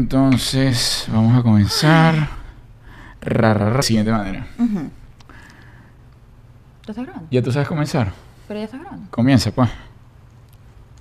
[0.00, 2.14] entonces vamos a comenzar.
[3.20, 4.46] Ra, ra, ra, siguiente manera.
[4.58, 4.90] Ujú.
[6.80, 7.28] ¿Tú estás grabando?
[7.30, 8.10] ¿Ya tú sabes comenzar?
[8.48, 9.10] Pero ya estás grabando.
[9.10, 9.68] Comienza, pues.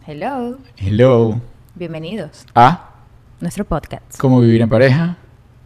[0.05, 0.57] Hello.
[0.75, 1.39] Hello.
[1.75, 2.89] Bienvenidos A.
[3.39, 4.17] nuestro podcast.
[4.17, 5.15] ¿Cómo vivir en pareja?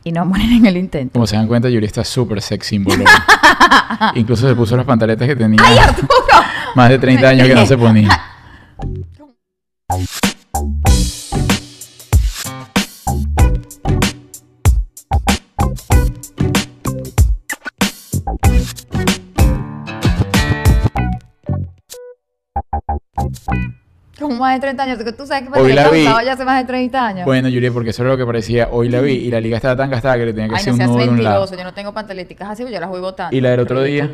[0.04, 1.14] Y no mueren en el intento.
[1.14, 3.10] Como se dan cuenta, Yuri está súper sexy en bolero.
[4.16, 6.08] Incluso se puso las pantaletas que tenía ¡Ay, Arturo!
[6.76, 8.10] más de 30 años que no se ponía.
[24.24, 25.00] Como más de 30 años.
[25.18, 26.04] Tú sabes que Hoy la vi.
[26.04, 27.26] ya hace más de 30 años.
[27.26, 28.70] Bueno, Yuri, porque eso era lo que parecía.
[28.72, 30.68] Hoy la vi y la liga estaba tan gastada que le tenía que Ay, hacer
[30.70, 31.40] no un seas nudo de un lado.
[31.42, 31.62] mentiroso.
[31.62, 33.36] Yo no tengo pantaleticas así, yo las voy botando.
[33.36, 34.10] ¿Y la del otro día?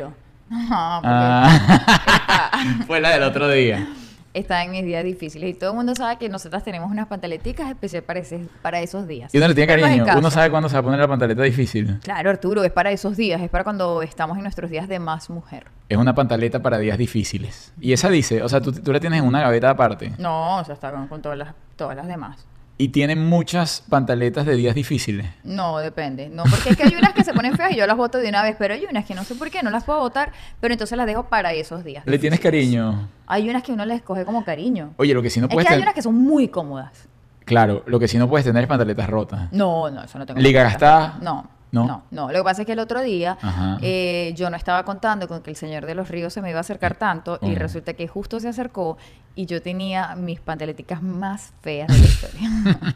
[0.50, 2.50] Ajá, Ah.
[2.86, 3.86] Fue la del otro día.
[4.34, 5.50] Está en mis días difíciles.
[5.50, 9.06] Y todo el mundo sabe que nosotras tenemos unas pantaleticas especiales para, ese- para esos
[9.08, 9.34] días.
[9.34, 10.04] Y uno le tiene cariño.
[10.16, 11.98] Uno sabe cuándo se va a poner la pantaleta difícil.
[12.02, 13.40] Claro, Arturo, es para esos días.
[13.42, 15.64] Es para cuando estamos en nuestros días de más mujer.
[15.88, 17.72] Es una pantaleta para días difíciles.
[17.80, 20.12] Y esa dice, o sea, tú, tú la tienes en una gaveta aparte.
[20.18, 22.46] No, o sea, está con, con todas, las, todas las demás.
[22.80, 25.26] Y tiene muchas pantaletas de días difíciles.
[25.44, 26.30] No, depende.
[26.30, 28.26] No, porque es que hay unas que se ponen feas y yo las voto de
[28.30, 30.72] una vez, pero hay unas que no sé por qué no las puedo votar, pero
[30.72, 32.06] entonces las dejo para esos días.
[32.06, 33.06] ¿Le tienes cariño?
[33.26, 34.94] Hay unas que uno les coge como cariño.
[34.96, 37.06] Oye, lo que sí no es puedes que hay unas que son muy cómodas.
[37.44, 39.52] Claro, lo que sí no puedes tener es pantaletas rotas.
[39.52, 40.40] No, no, eso no tengo.
[40.40, 41.18] ¿Liga gastada?
[41.20, 41.59] No.
[41.72, 41.86] ¿No?
[41.86, 43.38] No, no, Lo que pasa es que el otro día
[43.80, 46.58] eh, yo no estaba contando con que el señor de los ríos se me iba
[46.58, 47.58] a acercar tanto y Ujú.
[47.60, 48.98] resulta que justo se acercó
[49.36, 52.50] y yo tenía mis pantaleticas más feas de la historia.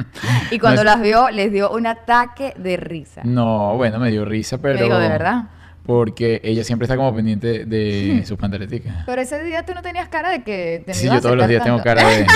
[0.50, 3.20] y cuando No es- las vio, les dio un ataque de risa.
[3.24, 4.82] No, bueno, me dio risa, pero...
[4.82, 5.44] Digo, ¿de verdad?
[5.86, 9.04] Porque ella siempre está como pendiente de sus pantaleticas.
[9.06, 11.62] Pero ese día tú no tenías cara de que te Sí, yo todos los días
[11.64, 12.26] tengo cara de...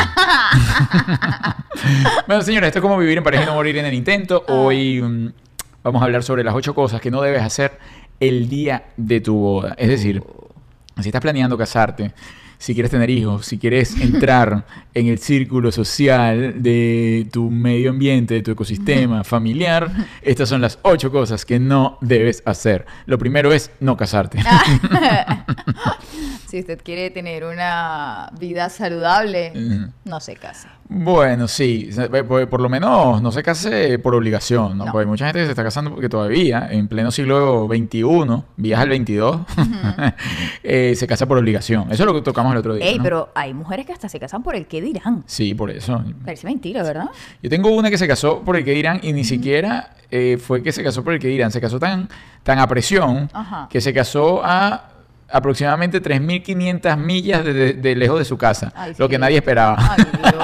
[2.27, 4.45] bueno, señores, esto es como vivir en pareja y no morir en el intento.
[4.49, 4.53] Ah.
[4.53, 5.33] Hoy mm,
[5.85, 7.79] vamos a hablar sobre las ocho cosas que no debes hacer
[8.19, 9.75] el día de tu boda.
[9.79, 10.23] Es decir,
[11.01, 12.13] si estás planeando casarte,
[12.59, 18.35] si quieres tener hijos, si quieres entrar en el círculo social de tu medio ambiente,
[18.35, 19.91] de tu ecosistema familiar,
[20.23, 22.87] estas son las ocho cosas que no debes hacer.
[23.07, 24.39] Lo primero es no casarte.
[26.55, 29.53] si usted quiere tener una vida saludable,
[30.05, 30.69] no se case.
[30.89, 34.85] Bueno, sí, se- por, por lo menos no se case por obligación, ¿no?
[34.85, 34.93] No.
[34.93, 38.81] Porque hay mucha gente que se está casando porque todavía, en pleno siglo XXI, vías
[38.81, 39.41] al 22,
[40.63, 41.91] eh, se casa por obligación.
[41.91, 42.87] Eso es lo que tocamos el otro día.
[42.87, 43.03] Ey, ¿no?
[43.03, 45.25] pero hay mujeres que hasta se casan por el que dirán.
[45.27, 46.05] Sí, por eso.
[46.25, 47.07] Parece mentira, ¿verdad?
[47.43, 50.63] Yo tengo una que se casó por el que dirán y ni siquiera eh, fue
[50.63, 52.09] que se casó por el que dirán, se casó tan,
[52.43, 53.29] tan a presión
[53.71, 54.91] que se casó a
[55.35, 59.11] aproximadamente 3.500 millas de, de- de lejos de su casa, Ay, lo sí.
[59.11, 59.77] que nadie esperaba.
[59.79, 60.35] Ay, Dios.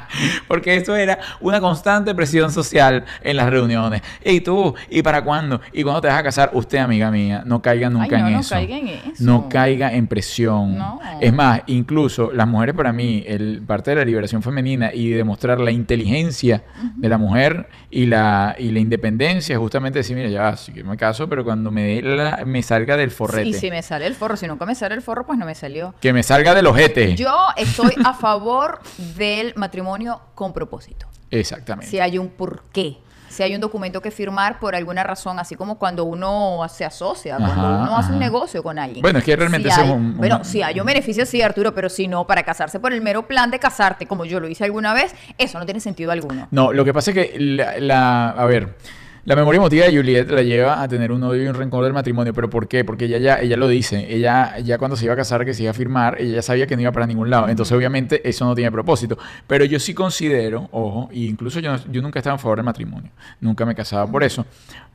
[0.47, 4.01] Porque esto era una constante presión social en las reuniones.
[4.23, 4.73] ¿Y tú?
[4.89, 5.61] ¿Y para cuándo?
[5.73, 6.49] ¿Y cuándo te vas a casar?
[6.53, 8.55] Usted, amiga mía, no caiga nunca Ay, no, en no eso.
[8.55, 9.01] caiga en eso.
[9.19, 10.77] No caiga en presión.
[10.77, 10.99] No.
[11.19, 15.59] Es más, incluso las mujeres para mí, el parte de la liberación femenina y demostrar
[15.59, 16.63] la inteligencia
[16.95, 20.97] de la mujer y la, y la independencia, justamente decir, mira, ya, sí que me
[20.97, 23.49] caso, pero cuando me, dé la- me salga del forrete.
[23.49, 25.55] Y si me sale el forro, si nunca me sale el forro, pues no me
[25.55, 25.93] salió.
[26.01, 27.15] Que me salga del ojete.
[27.15, 28.79] Yo estoy a favor
[29.17, 30.00] del matrimonio
[30.35, 31.07] con propósito.
[31.29, 31.89] Exactamente.
[31.89, 32.97] Si hay un porqué.
[33.29, 37.37] Si hay un documento que firmar por alguna razón, así como cuando uno se asocia,
[37.37, 39.01] cuando Ajá, uno hace un negocio con alguien.
[39.01, 41.41] Bueno, es que realmente Si ese es hay- un- Bueno, si hay un beneficio, sí,
[41.41, 44.49] Arturo, pero si no, para casarse por el mero plan de casarte, como yo lo
[44.49, 46.49] hice alguna vez, eso no tiene sentido alguno.
[46.51, 48.75] No, lo que pasa es que la, la- a ver,
[49.23, 51.93] la memoria emotiva de Juliet la lleva a tener un odio y un rencor del
[51.93, 52.83] matrimonio, pero ¿por qué?
[52.83, 55.63] Porque ella ya, ella lo dice, ella ya cuando se iba a casar, que se
[55.63, 58.45] iba a firmar, ella ya sabía que no iba para ningún lado, entonces obviamente eso
[58.45, 62.39] no tiene propósito, pero yo sí considero, ojo, e incluso yo, yo nunca estaba en
[62.39, 64.45] favor del matrimonio, nunca me casaba por eso,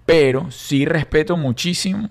[0.04, 2.10] pero sí respeto muchísimo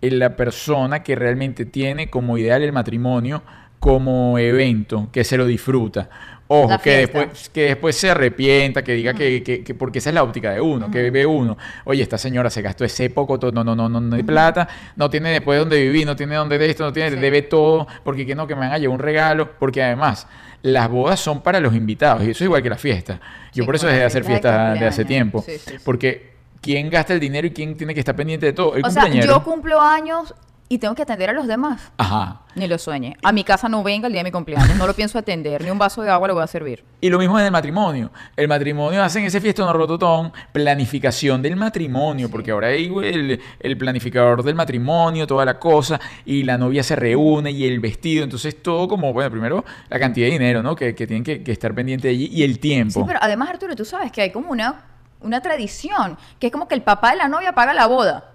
[0.00, 3.42] en la persona que realmente tiene como ideal el matrimonio
[3.78, 6.08] como evento, que se lo disfruta.
[6.52, 10.14] Ojo, que después, que después se arrepienta, que diga que, que- que- porque esa es
[10.14, 13.52] la óptica de uno, que ve uno, oye, esta señora se gastó ese poco, todo,
[13.52, 16.58] no, no, no, no, no hay plata, no tiene después dónde vivir, no tiene dónde
[16.58, 17.16] de esto, no tiene, Sí.
[17.16, 20.26] debe todo, porque que no, que me van a llevar un regalo, porque además
[20.62, 23.18] las bodas son para los invitados y eso es igual que la fiesta.
[23.52, 25.52] Yo Sí, por eso dejé de las hacer fiestas de fiestas de hace tiempo, Sí,
[25.84, 28.76] porque ¿quién gasta el dinero y quién tiene que estar pendiente de todo?
[28.76, 30.34] El O sea, yo cumplo años
[30.72, 31.92] y tengo que atender a los demás.
[31.98, 32.40] Ajá.
[32.54, 33.14] Ni lo sueñe.
[33.22, 34.74] A mi casa no venga el día de mi cumpleaños.
[34.76, 35.62] No lo pienso atender.
[35.62, 36.82] Ni un vaso de agua le voy a servir.
[36.98, 38.10] Y lo mismo en el matrimonio.
[38.34, 44.42] El matrimonio hacen ese fiestón rototón, planificación del matrimonio, porque ahora hay el, el planificador
[44.42, 48.24] del matrimonio, toda la cosa, y la novia se reúne y el vestido.
[48.24, 50.74] Entonces todo como, bueno, primero la cantidad de dinero, ¿no?
[50.74, 53.00] Que, que tienen que, que estar pendiente de allí y el tiempo.
[53.00, 54.86] Sí, pero además, Arturo, tú sabes que hay como una,
[55.20, 58.31] una tradición, que es como que el papá de la novia paga la boda.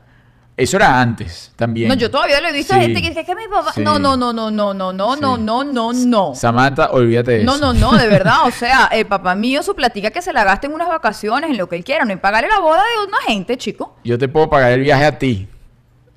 [0.57, 1.88] Eso era antes también.
[1.88, 3.74] No, yo todavía lo he visto a gente que dice que mi papá...
[3.77, 6.33] No, no, no, no, no, no, no, no, no, no, no.
[6.33, 7.74] Samantha, olvídate de No, eso.
[7.74, 8.39] no, no, de verdad.
[8.48, 11.57] O sea, el papá mío su platica que se la gaste en unas vacaciones, en
[11.57, 13.98] lo que él quiera, no en pagarle la boda de una gente, chico.
[14.04, 15.48] Yo te puedo pagar el viaje a ti.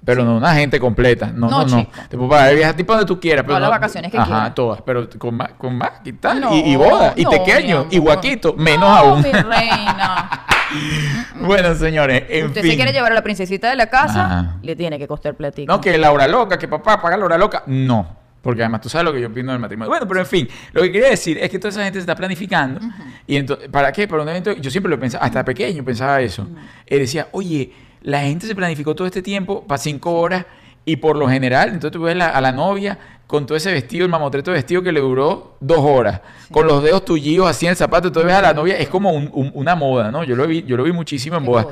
[0.05, 1.27] Pero no una gente completa.
[1.35, 1.87] No, No, no.
[2.09, 3.43] Te puedo pagar el viaje a ti para donde tú quieras.
[3.45, 4.55] Pero Todas las vacaciones que Ajá, quieras.
[4.55, 4.83] todas.
[4.83, 6.41] Pero con más, con más y tal.
[6.41, 7.13] No, y, y boda.
[7.17, 7.87] Y pequeño.
[7.91, 8.55] Y guaquito.
[8.55, 9.23] Menos No, aún.
[9.23, 10.47] mi reina.
[11.41, 12.25] bueno, señores.
[12.29, 12.71] En Usted fin.
[12.71, 14.57] se quiere llevar a la princesita de la casa, Ajá.
[14.63, 15.73] le tiene que costar platica.
[15.73, 17.63] No, que la hora loca, que papá paga la hora loca.
[17.67, 18.17] No.
[18.43, 19.91] Porque además tú sabes lo que yo opino del matrimonio.
[19.91, 22.15] Bueno, pero en fin, lo que quería decir es que toda esa gente se está
[22.17, 22.81] planificando.
[23.27, 24.09] Y entonces, ¿para qué?
[24.09, 26.49] Para un evento, yo siempre lo pensaba, hasta pequeño pensaba eso.
[26.89, 27.71] Y decía, oye,
[28.03, 30.47] la gente se planificó todo este tiempo para cinco horas
[30.85, 34.05] y por lo general, entonces tú ves la- a la novia con todo ese vestido,
[34.05, 36.21] el mamotreto vestido que le duró dos horas,
[36.51, 39.11] con los dedos tullidos así en el zapato, entonces ves a la novia, es como
[39.13, 40.25] un- un- una moda, ¿no?
[40.25, 41.67] Yo lo vi, yo lo vi muchísimo en ¿Qué bodas.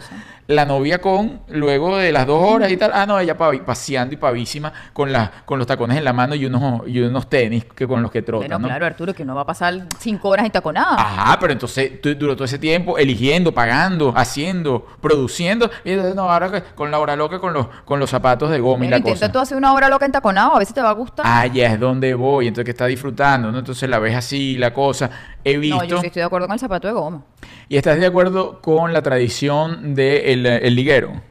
[0.47, 4.15] La novia con, luego de las dos horas y tal, ah, no, ella pa- paseando
[4.15, 7.67] y pavísima con, la, con los tacones en la mano y unos, y unos tenis
[7.67, 8.69] que con los que trota, Bueno, ¿no?
[8.69, 10.95] claro, Arturo, que uno va a pasar cinco horas en taconada.
[10.99, 15.71] Ajá, pero entonces tú- duró todo ese tiempo eligiendo, pagando, haciendo, produciendo.
[15.85, 18.59] Y entonces, no, ahora que- con la hora loca con los, con los zapatos de
[18.59, 19.33] goma y Bueno, la intenta cosa.
[19.33, 21.27] tú hacer una hora loca en taconado, a veces te va a gustar.
[21.29, 23.59] Ah, ya es donde voy, entonces que está disfrutando, ¿no?
[23.59, 25.11] Entonces la ves así, la cosa.
[25.45, 25.77] He visto.
[25.77, 27.23] no, yo sí estoy de acuerdo con el zapato de goma.
[27.69, 31.29] ¿Y estás de acuerdo con la tradición del el liguero?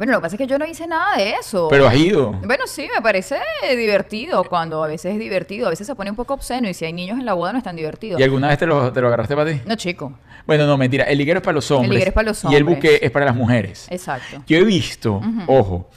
[0.00, 1.68] Bueno, lo que pasa es que yo no hice nada de eso.
[1.68, 2.32] Pero has ido.
[2.32, 3.36] Bueno, sí, me parece
[3.76, 6.86] divertido cuando a veces es divertido, a veces se pone un poco obsceno y si
[6.86, 8.18] hay niños en la boda no es tan divertido.
[8.18, 9.60] ¿Y alguna vez te lo, te lo agarraste para ti?
[9.66, 10.14] No, chico.
[10.46, 11.04] Bueno, no, mentira.
[11.04, 11.90] El liguero es para los hombres.
[11.90, 12.76] liguero es para los Y el hombres.
[12.78, 13.88] buque es para las mujeres.
[13.90, 14.42] Exacto.
[14.46, 15.90] Yo he visto, ojo,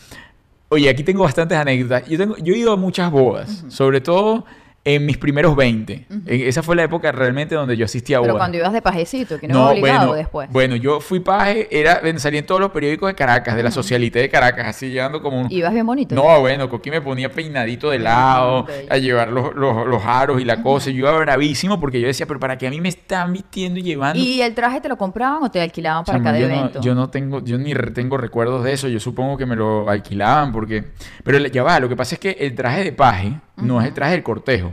[0.67, 2.05] oye, aquí tengo bastantes anécdotas.
[2.05, 4.43] Yo, tengo, yo he ido a muchas bodas, sobre todo
[4.85, 6.07] en mis primeros 20.
[6.09, 8.41] En- esa fue la época realmente donde yo asistí a Pero bodas.
[8.41, 10.49] cuando ibas de pajecito, que no, es obligado bueno, después.
[10.51, 14.19] bueno, yo fui paje, era, salí en todos los periódicos de Caracas, de la socialité
[14.19, 15.51] de Caracas, así llevando como un...
[15.51, 16.15] Ibas bien bonito.
[16.15, 18.87] No, bueno, Coqui me ponía peinadito de lado, bello.
[18.91, 20.89] a llevar los, los, los aros y la cosa.
[20.89, 23.83] Yo iba bravísimo porque yo decía, pero ¿para qué a mí me están vistiendo y
[23.83, 24.19] llevando?
[24.21, 26.79] ¿Y el traje te lo compraban o te alquilaban para cada yo, evento?
[26.79, 28.89] no, yo no tengo, yo ni tengo recuerdos de eso.
[28.89, 30.83] Yo supongo que me lo alquilaban porque,
[31.23, 31.79] pero ya va.
[31.79, 34.72] Lo que pasa es que el traje de paje no es el traje del cortejo.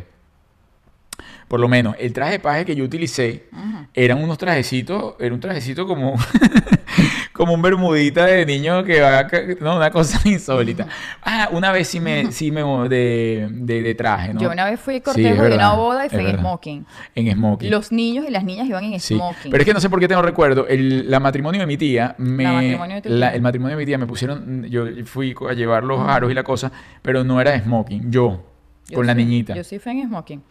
[1.50, 3.48] Por lo menos, el traje de paje que yo utilicé
[3.92, 6.14] eran unos trajecitos, era un trajecito como,
[7.32, 9.26] como un bermudita de niño que va,
[9.60, 10.86] no, una cosa insólita.
[11.24, 14.40] Ah, una vez sí me, sí me de, de, de traje, ¿no?
[14.40, 16.86] Yo una vez fui Sí, cortejo es de una boda y fui en smoking.
[17.16, 17.70] En smoking.
[17.70, 19.50] Los niños y las niñas iban en Sí, smoking.
[19.50, 20.68] pero es que no sé por qué tengo recuerdo.
[20.68, 23.34] El la matrimonio de mi tía, me, La matrimonio de tu la- tía.
[23.36, 26.44] el matrimonio de mi tía me pusieron, yo fui a llevar los aros y la
[26.44, 26.70] cosa,
[27.02, 28.44] pero no era de smoking, yo,
[28.90, 29.54] Yo con la niñita.
[29.54, 30.42] Yo sí fui en smoking.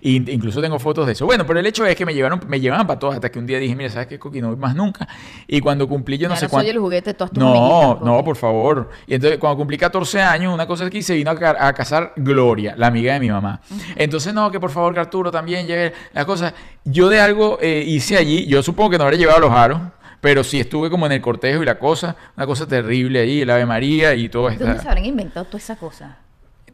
[0.00, 1.24] Y incluso tengo fotos de eso.
[1.26, 3.46] Bueno, pero el hecho es que me llevaron, me llevaban para todas hasta que un
[3.46, 4.40] día dije, mira, ¿sabes qué, Coqui?
[4.40, 5.06] No voy más nunca.
[5.46, 6.64] Y cuando cumplí, yo no Ya sé no cuánto.
[6.66, 8.24] soy el juguete de todas tus No, no, Coqui.
[8.24, 8.90] por favor.
[9.06, 12.12] Y entonces, cuando cumplí 14 años, una cosa aquí se vino a, ca- a casar
[12.16, 13.60] Gloria, la amiga de mi mamá.
[13.94, 16.54] Entonces, no, que por favor, que Arturo también lleve la cosa.
[16.84, 19.80] Yo de algo eh, hice allí, yo supongo que no habré llevado los aros,
[20.20, 23.50] pero sí estuve como en el cortejo y la cosa, una cosa terrible ahí, el
[23.50, 24.64] Ave María y todo esto.
[24.64, 26.16] ¿Dónde se habrán inventado toda esa cosa?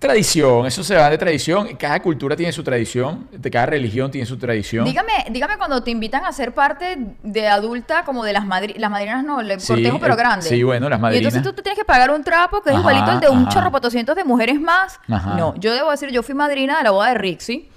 [0.04, 1.76] Tradición, eso se va de tradición.
[1.78, 4.84] Cada cultura tiene su tradición, de cada religión tiene su tradición.
[4.84, 8.90] Dígame, dígame cuando te invitan a ser parte de adulta, como de las madrinas, las
[8.90, 10.46] madrinas no, el Sí, cortejo pero eh, grande.
[10.46, 11.24] sí, bueno, las Y madrinas.
[11.34, 13.48] entonces tú te tienes que pagar un trapo que es Ajá, igualito al de un
[13.48, 13.70] chorro
[14.14, 15.00] de mujeres más.
[15.10, 15.36] Ajá.
[15.38, 17.70] No, yo debo decir, yo fui madrina de la boda de Rixie.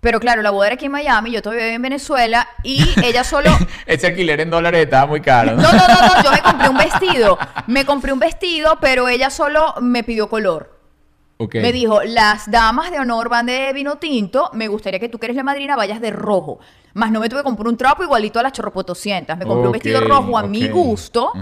[0.00, 3.24] Pero claro, la boda era aquí en Miami, yo todavía vivía en Venezuela y ella
[3.24, 3.50] solo...
[3.86, 5.56] Ese alquiler en dólares estaba muy caro.
[5.56, 5.62] ¿no?
[5.62, 7.38] No, no, no, no, yo me compré un vestido.
[7.66, 10.75] Me compré un vestido, pero ella solo me pidió color.
[11.38, 11.56] Ok.
[11.56, 15.26] Me dijo, las damas de honor van de vino tinto, me gustaría que tú que
[15.26, 16.60] eres la madrina vayas de rojo.
[16.94, 19.36] Más no me tuve que comprar un trapo igualito a las chorropotoscientas.
[19.36, 21.32] Me compré un vestido rojo a mi gusto.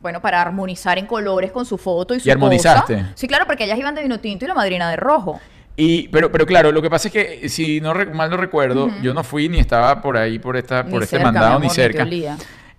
[0.00, 2.94] Bueno, para armonizar en colores con su foto y su ¿Y armonizaste?
[2.94, 3.12] cosa.
[3.14, 5.40] Sí, claro, porque ellas iban de vino tinto y la madrina de rojo.
[5.76, 9.12] Y, pero, pero claro, lo que pasa es que si no mal no recuerdo, yo
[9.14, 11.62] no fui ni estaba por ahí por esta, Ni por este cerca, mandado ni amor,
[11.64, 12.06] ni te cerca.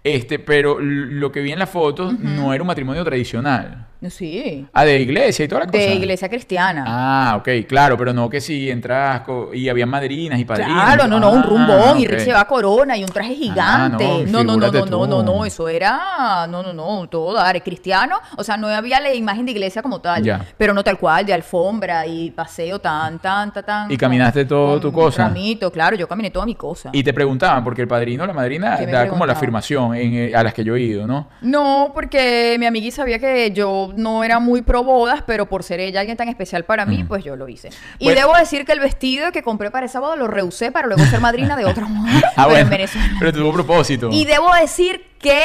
[0.03, 3.87] Este, pero lo que vi en las fotos no era un matrimonio tradicional.
[4.09, 4.65] Sí.
[4.73, 5.77] Ah, de iglesia y toda la cosa.
[5.77, 6.83] De iglesia cristiana.
[6.87, 9.23] Ah, ok, claro, pero no que si entras
[9.53, 10.73] y había madrinas y padrinos.
[10.73, 12.07] Claro, no, no, un Ah, rumbón y.
[12.07, 14.25] Rick se va a corona y un traje gigante.
[14.27, 18.17] no, no, no, no, no, no, no, eso era, no, no, no, todo dar, cristiano,
[18.37, 20.45] o sea, no había la imagen de iglesia como tal, Ya.
[20.57, 23.91] pero no tal cual, de alfombra y paseo tan, tan, tan, tan.
[23.91, 25.23] ¿Y caminaste todo tu cosa?
[25.27, 26.89] Ramito, claro, yo caminé toda mi cosa.
[26.93, 29.95] Y te preguntaban, porque el padrino o la madrina ¿Qué me da como la afirmación
[29.95, 31.27] eh, a las que yo he ido, ¿no?
[31.41, 35.79] No, porque mi amigui sabía que yo no era muy pro bodas, pero por ser
[35.79, 37.69] ella alguien tan especial para mí, pues yo lo hice.
[37.99, 38.19] Y Bueno.
[38.21, 41.19] debo decir que el vestido que compré para esa boda lo rehusé para luego ser
[41.19, 43.07] madrina de otra mujer, Ah, pero en bueno, Venezuela.
[43.19, 44.09] pero tuvo propósito.
[44.11, 45.41] Y debo decir que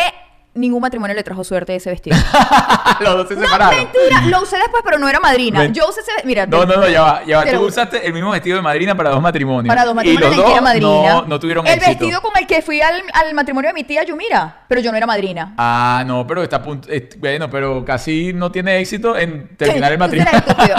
[0.54, 2.16] ningún matrimonio le trajo suerte ese vestido.
[3.00, 3.76] Los dos se no, separaron.
[3.76, 4.20] mentira.
[4.26, 5.60] Lo usé después, pero no era madrina.
[5.60, 6.10] Ven- Yo usé ese...
[6.26, 7.44] Mira, No, no, no, ya va, ya va.
[7.46, 9.68] Tú lo- usaste el mismo vestido de madrina para dos matrimonios.
[9.74, 11.14] Para dos matrimonios y los en el que dos era madrina.
[11.14, 11.90] No, no tuvieron El éxito.
[11.90, 14.96] vestido con el que fui al, al matrimonio de mi tía Yumira, pero yo no
[14.98, 15.54] era madrina.
[15.56, 16.88] Ah, no, pero está punto.
[17.18, 20.32] bueno, pero casi no tiene éxito en terminar el matrimonio.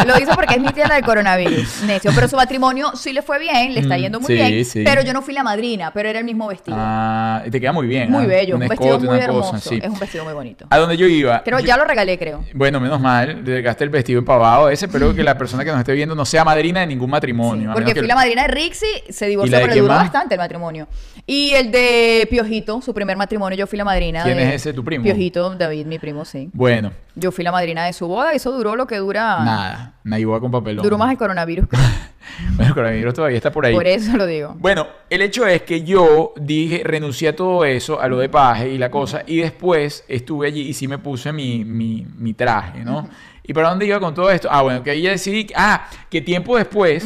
[0.05, 2.11] Lo hizo porque es mi tía la del coronavirus, necio.
[2.13, 4.65] Pero su matrimonio sí le fue bien, le está Mm, yendo muy sí, bien.
[4.65, 4.83] sí.
[4.85, 6.77] Pero yo no fui la madrina, pero era el mismo vestido.
[6.79, 8.09] Ah, y te queda muy bien.
[8.11, 9.51] muy ah, bello, un vestido escote, muy hermoso.
[9.51, 9.79] cosa, sí.
[9.81, 10.65] Es un vestido muy bonito.
[10.69, 11.43] A donde yo iba.
[11.43, 12.43] Creo, yo- ya lo regalé, creo.
[12.53, 15.93] Bueno, menos mal, gasté el vestido empavado ese, pero que la persona que nos esté
[15.93, 17.71] viendo no sea madrina de ningún matrimonio.
[17.73, 20.03] porque que- fui la madrina de Rixi, se ¿Y divorció, pero duró más?
[20.03, 20.87] bastante el matrimonio.
[21.25, 24.23] Y el de Piojito, su primer matrimonio, yo fui la madrina.
[24.23, 25.03] ¿Quién de- es ese, tu primo?
[25.03, 26.49] Piojito, David, mi primo, sí.
[26.53, 29.43] Bueno, Yo fui la madrina de su boda y eso duró lo que dura.
[29.43, 30.81] nada, una igual con papelón.
[30.83, 31.67] Duró más el coronavirus.
[32.55, 33.73] Bueno, el coronavirus todavía está por ahí.
[33.73, 34.55] Por eso lo digo.
[34.57, 38.69] Bueno, el hecho es que yo dije, renuncié a todo eso, a lo de paje
[38.69, 42.83] y la cosa, y después estuve allí y sí me puse mi, mi, mi traje,
[42.83, 43.07] ¿no?
[43.45, 44.47] ¿Y para dónde iba con todo esto?
[44.49, 47.05] Ah, bueno, que ahí ya decidí, ah, que tiempo después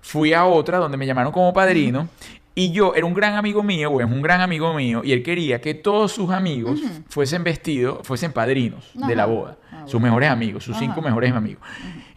[0.00, 2.08] fui a otra donde me llamaron como padrino.
[2.56, 5.24] Y yo era un gran amigo mío, o es un gran amigo mío, y él
[5.24, 9.32] quería que todos sus amigos fuesen vestidos, fuesen padrinos de la Ajá.
[9.32, 9.58] boda.
[9.72, 10.06] Ah, sus bueno.
[10.06, 11.08] mejores amigos, sus cinco Ajá.
[11.08, 11.62] mejores amigos.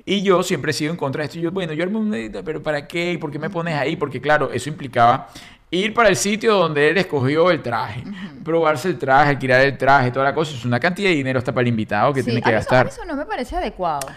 [0.09, 1.37] Y yo siempre he sido en contra de esto.
[1.37, 2.31] Yo, bueno, yo armé un...
[2.45, 3.11] Pero ¿para qué?
[3.11, 3.97] ¿Y por qué me pones ahí?
[3.97, 5.27] Porque claro, eso implicaba
[5.69, 8.03] ir para el sitio donde él escogió el traje.
[8.43, 10.55] Probarse el traje, alquilar el traje, toda la cosa.
[10.55, 12.57] Es una cantidad de dinero hasta para el invitado que Sí, tiene que a mí
[12.57, 12.85] eso- gastar.
[12.85, 14.07] a Eso, no me parece adecuado.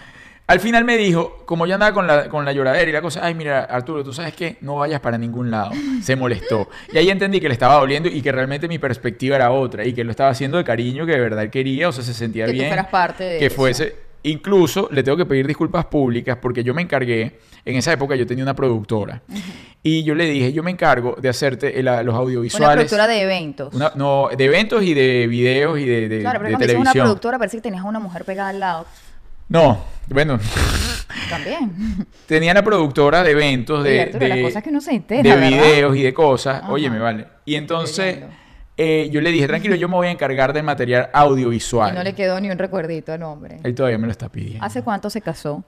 [0.46, 3.20] Al final me dijo, como yo andaba con la, con la lloradera y la cosa,
[3.24, 5.70] ay, mira, Arturo, tú sabes qué, no vayas para ningún lado.
[6.02, 6.68] Se molestó.
[6.92, 9.92] Y ahí entendí que le estaba doliendo y que realmente mi perspectiva era otra y
[9.92, 12.52] que lo estaba haciendo de cariño, que de verdad quería, o sea, se sentía Que
[12.52, 12.66] bien.
[12.68, 13.56] fueras parte de que eso.
[13.56, 14.09] fuese.
[14.22, 18.26] Incluso le tengo que pedir disculpas públicas porque yo me encargué, en esa época yo
[18.26, 19.22] tenía una productora
[19.82, 22.74] y yo le dije, yo me encargo de hacerte el- los Una audiovisuales.
[22.76, 23.72] productora de eventos.
[23.74, 26.76] Una- no, de eventos y de videos y de, de, claro, pero de cuando dices
[26.80, 27.04] una televisión.
[27.06, 28.86] productora parece que tenías a una mujer pegada al lado.
[29.48, 30.38] No, bueno,
[31.28, 32.06] También.
[32.26, 35.36] tenía la productora de eventos, de, Oye, Arturo, las de- cosas que uno se entera,
[35.36, 36.62] de videos y de cosas.
[36.62, 36.72] Ajá.
[36.72, 37.26] Oye, me vale.
[37.46, 38.18] Y entonces.
[38.82, 41.94] Eh, yo le dije, tranquilo, yo me voy a encargar del material Y audiovisual.
[41.94, 43.58] no le quedó ni un recuerdito al hombre.
[43.62, 44.64] Él todavía me lo está pidiendo.
[44.64, 45.62] ¿Hace cuánto se casó?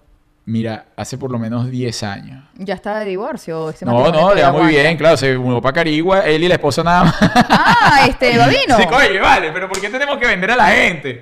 [0.47, 2.43] Mira, hace por lo menos 10 años.
[2.57, 3.73] ¿Ya está de divorcio?
[3.83, 6.83] No, no, le va muy bien, claro, se mudó para Carigua, él y la esposa
[6.83, 7.15] nada más.
[7.21, 8.77] Ah, este, Babino.
[8.77, 11.21] Sí, oye, vale, pero ¿por qué tenemos que vender a la gente?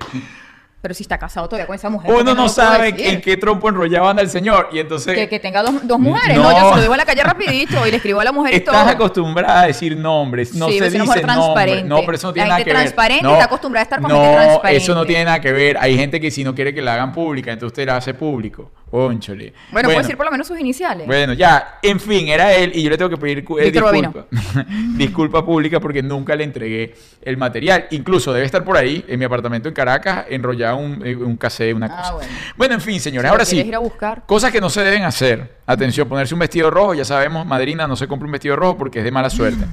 [0.81, 2.07] Pero si está casado todavía con esa mujer.
[2.07, 5.13] ¿por qué Uno no sabe en qué trompo enrollado anda el señor y entonces...
[5.13, 6.37] Que, que tenga dos, dos mujeres.
[6.37, 6.43] No.
[6.43, 6.51] No.
[6.51, 8.59] yo se lo digo en la calle rapidito y le escribo a la mujer y
[8.61, 8.75] todo.
[8.75, 11.83] Estás acostumbrada a decir nombres, no Sí, se dice nombre.
[11.83, 12.75] No, pero eso no La tiene nada que ver.
[12.75, 14.83] transparente no, está acostumbrada a estar con gente transparente.
[14.83, 15.77] eso no tiene nada que ver.
[15.79, 18.71] Hay gente que si no quiere que la hagan pública, entonces usted la hace público.
[18.91, 19.53] Ónchole.
[19.71, 21.07] Bueno, puedo decir por lo menos sus iniciales.
[21.07, 24.25] Bueno, ya, en fin, era él y yo le tengo que pedir eh, disculpa.
[24.97, 27.87] disculpa pública porque nunca le entregué el material.
[27.91, 31.73] Incluso debe estar por ahí, en mi apartamento en Caracas, enrollado un, eh, un cassette,
[31.75, 32.13] una Ah, cosa.
[32.13, 32.31] bueno.
[32.57, 33.55] Bueno, en fin, señores, Si ahora sí.
[33.55, 34.23] quieres ir a buscar.
[34.25, 35.57] Cosas que no se deben hacer.
[35.65, 38.99] Atención, ponerse un vestido rojo, ya sabemos, madrina, no se compra un vestido rojo porque
[38.99, 39.65] es de mala suerte.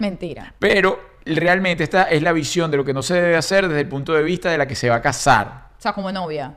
[0.00, 0.52] Mentira.
[0.58, 3.88] Pero realmente esta es la visión de lo que no se debe hacer desde el
[3.88, 5.68] punto de vista de la que se va a casar.
[5.78, 6.54] O sea, como novia.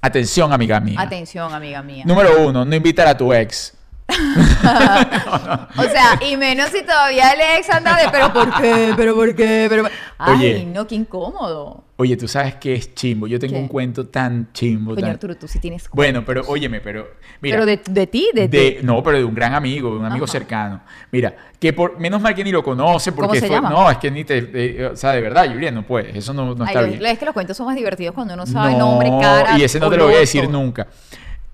[0.00, 1.00] Atención, amiga mía.
[1.00, 2.04] Atención, amiga mía.
[2.06, 3.74] Número uno, no invitar a tu ex.
[5.78, 8.92] O sea, y menos si todavía el ex anda de, pero ¿por qué?
[8.96, 9.66] ¿Pero por qué?
[9.68, 9.84] Pero...
[10.18, 10.64] Ay, Oye.
[10.66, 11.84] no, qué incómodo.
[11.96, 13.26] Oye, tú sabes que es chimbo.
[13.26, 13.60] Yo tengo ¿Qué?
[13.60, 14.94] un cuento tan chimbo.
[14.94, 15.88] Coño, tan- Arturo, tú sí tienes...
[15.92, 17.08] Bueno, pero óyeme, pero.
[17.40, 20.04] Mira, pero de, de ti, de, de- no, pero de un gran amigo, de un
[20.04, 20.32] amigo Ajá.
[20.32, 20.80] cercano.
[21.10, 23.70] Mira, que por menos mal que ni lo conoce porque ¿Cómo se fue- llama?
[23.70, 26.54] no, es que ni te, eh, o sea, de verdad, Julián, no puedes, eso no,
[26.54, 27.04] no Ay, está bien.
[27.06, 29.58] es que los cuentos son más divertidos cuando uno sabe No, nombre, cara.
[29.58, 30.86] Y ese no te lo voy a decir nunca.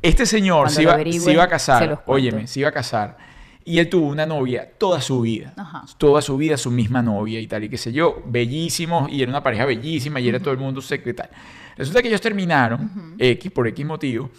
[0.00, 3.17] Este señor se iba, se iba a casar, óyeme, se iba a casar.
[3.64, 5.52] Y él tuvo una novia toda su vida.
[5.57, 5.85] Ajá.
[5.99, 9.31] Toda su vida, su misma novia y tal, y qué sé yo, bellísimos, y era
[9.31, 11.28] una pareja bellísima, y era todo el mundo secretal.
[11.76, 14.31] Resulta que ellos terminaron, X por X motivo,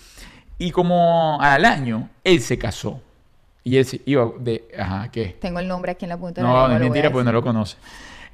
[0.57, 3.01] y como al año, él se casó.
[3.63, 4.67] Y él se iba de.
[4.79, 5.37] Ajá, ¿qué?
[5.39, 7.25] Tengo el nombre aquí en la punta de la No, lengua, no es mentira, porque
[7.25, 7.77] no lo conoce.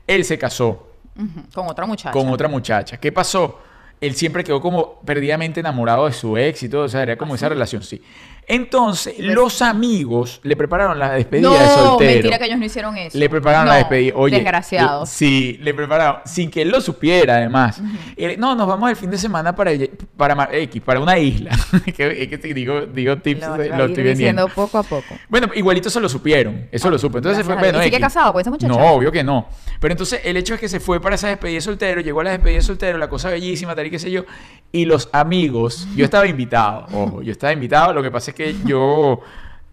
[0.07, 2.11] Él se casó Ujú, Con otra muchacha.
[2.11, 2.97] con otra muchacha.
[2.97, 3.59] ¿Qué pasó?
[4.01, 7.35] Él siempre quedó como perdidamente enamorado de su ex y todo, o sea, era como
[7.35, 8.01] esa relación, sí.
[8.47, 12.11] Entonces, los amigos le prepararon la despedida de No, soltero.
[12.13, 13.17] mentira que ellos no hicieron eso.
[13.17, 14.13] Le prepararon la despedida.
[14.15, 15.09] Oye, Desgraciados.
[15.09, 16.21] Sí, le prepararon.
[16.25, 17.81] Sin que él lo supiera, además.
[18.15, 19.71] Él, no, nos vamos el fin de semana para,
[20.15, 21.51] para, X, para una isla.
[21.95, 24.47] que, es que te digo, digo tips, Lo, de- a lo estoy vendiendo.
[24.49, 25.15] poco a poco.
[25.27, 26.67] Bueno, igualito se lo supieron.
[26.71, 27.17] Eso lo supo.
[27.17, 27.55] Entonces se fue.
[27.55, 27.79] Bueno.
[27.79, 28.05] ¿Y sigue X.
[28.05, 28.67] casado con esa muchacha?
[28.71, 29.47] No, obvio que no.
[29.79, 32.25] Pero entonces el hecho es que se fue para esa despedida de soltero, llegó a
[32.25, 34.23] la despedida de soltero, la cosa bellísima, tal y qué sé yo.
[34.71, 37.93] Y los amigos, yo estaba invitado, ojo, yo estaba invitado.
[37.93, 39.21] Lo que pasa es que yo.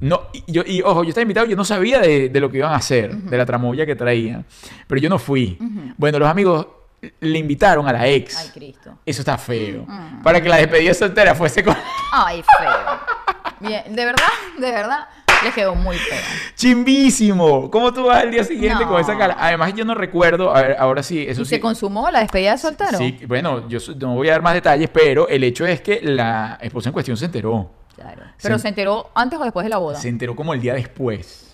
[0.01, 2.57] No, y yo, y ojo, yo estaba invitado, yo no sabía de, de lo que
[2.59, 4.45] iban a hacer, de la tramoya que traían.
[4.89, 5.57] Pero yo no fui.
[5.97, 6.67] Bueno, los amigos
[7.21, 8.37] le invitaron a la ex.
[8.37, 8.99] Ay, Cristo.
[9.07, 9.85] Eso está feo.
[9.87, 10.23] Mm.
[10.23, 11.77] Para que la despedida de soltera fuese con.
[12.13, 13.01] Ay, feo.
[13.61, 14.27] Bien, de verdad,
[14.59, 15.07] de verdad,
[15.45, 16.19] les quedó muy feo.
[16.57, 17.71] ¡Chimbísimo!
[17.71, 18.91] ¿Cómo tú vas al día siguiente No.
[18.91, 19.37] con esa cara?
[19.39, 20.55] Además, yo no recuerdo.
[20.55, 21.51] A ver, ahora sí, eso ¿Y sí.
[21.51, 22.99] se consumó la despedida de soltero?
[22.99, 26.59] Sí, bueno, yo no voy a dar más detalles, pero el hecho es que la
[26.61, 27.71] esposa en cuestión se enteró.
[28.03, 28.23] Claro.
[28.43, 29.99] Pero Se- se enteró antes o después de la boda.
[29.99, 31.52] Se enteró como el día después.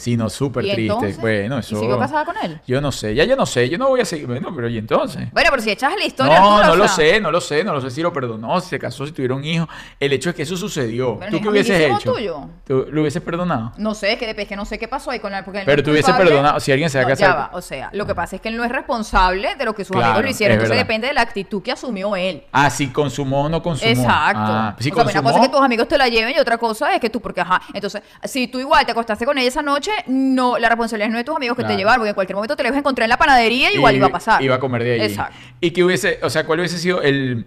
[0.00, 0.92] Sí, no, súper ¿Y triste.
[0.92, 1.20] entonces?
[1.20, 1.78] Bueno, ¿Y eso.
[1.78, 2.58] siguió casada con él?
[2.66, 4.26] Yo no sé, ya yo no sé, yo no voy a seguir.
[4.26, 5.30] Bueno, pero ¿y entonces?
[5.32, 6.40] Bueno, pero si echas la historia.
[6.40, 8.12] No, Arturo, no o lo sea, sé, no lo sé, no lo sé si lo
[8.12, 9.68] perdonó, si se casó, si tuvieron hijos.
[9.98, 11.18] El hecho es que eso sucedió.
[11.18, 12.12] Pero ¿Tú qué hubieses hecho?
[12.14, 12.40] tuyo.
[12.66, 13.72] ¿Tú lo hubieses perdonado?
[13.76, 15.44] No sé, es que, es que no sé qué pasó ahí con él.
[15.44, 17.50] Porque él Pero tú hubieses perdonado, si alguien se va a No, casar- ya va,
[17.52, 19.94] o sea, lo que pasa es que él no es responsable de lo que sus
[19.96, 20.52] Claro, amigos le hicieron.
[20.52, 20.84] es Entonces verdad.
[20.88, 22.42] depende de la actitud que asumió él.
[22.52, 23.90] Ah, si consumó o no consumó.
[23.90, 24.40] Exacto.
[24.42, 26.56] Ah, si o sea, una cosa es que tus amigos te la lleven y otra
[26.58, 27.60] cosa es que tú, porque ajá.
[27.74, 31.20] Entonces, si tú igual te acostaste con ella esa noche, no, la responsabilidad no es
[31.20, 31.74] de tus amigos que Claro.
[31.74, 34.06] te llevaron, porque en cualquier momento te a encontrar en la panadería y igual iba
[34.06, 34.42] a pasar.
[34.42, 35.00] Iba a comer de ahí.
[35.02, 35.36] Exacto.
[35.60, 37.46] Y que hubiese, o sea, ¿cuál hubiese sido el,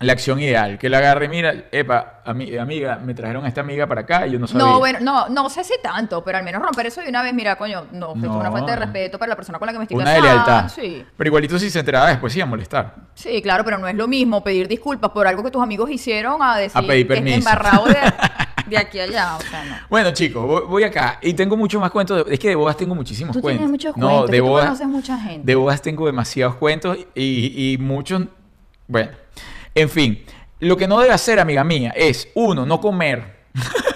[0.00, 0.78] la acción ideal?
[0.78, 4.32] Que la agarre, mira, epa, ami- amiga, me trajeron a esta amiga para acá y
[4.32, 4.64] yo no sabía.
[4.66, 7.32] No, bueno, no, no sé si tanto, pero al menos romper eso de una vez,
[7.34, 8.52] mira, coño, no, esto es una No.
[8.52, 10.34] falta de respeto para la persona con la que me estoy Una de casando.
[10.44, 10.68] lealtad.
[10.68, 11.04] Sí.
[11.16, 12.94] Pero igualito si se enteraba después iba a molestar.
[13.14, 16.42] Sí, claro, pero no es lo mismo pedir disculpas por algo que tus amigos hicieron
[16.42, 17.38] a decir A pedir que permiso.
[17.38, 17.96] embarrado de,
[18.66, 19.76] de aquí a allá, o sea, no.
[19.90, 22.24] Bueno, chicos, voy, voy acá y tengo muchos más cuentos.
[22.26, 23.58] de- es que de bodas tengo muchísimos Tú cuentos.
[23.60, 25.46] tienes muchos no, cuentos, de tú bodas, conoces mucha gente.
[25.46, 28.22] De bodas tengo demasiados cuentos y, y muchos.
[28.88, 29.10] Bueno,
[29.74, 30.24] en fin.
[30.60, 33.40] Lo que no debe hacer, amiga mía, es uno, no comer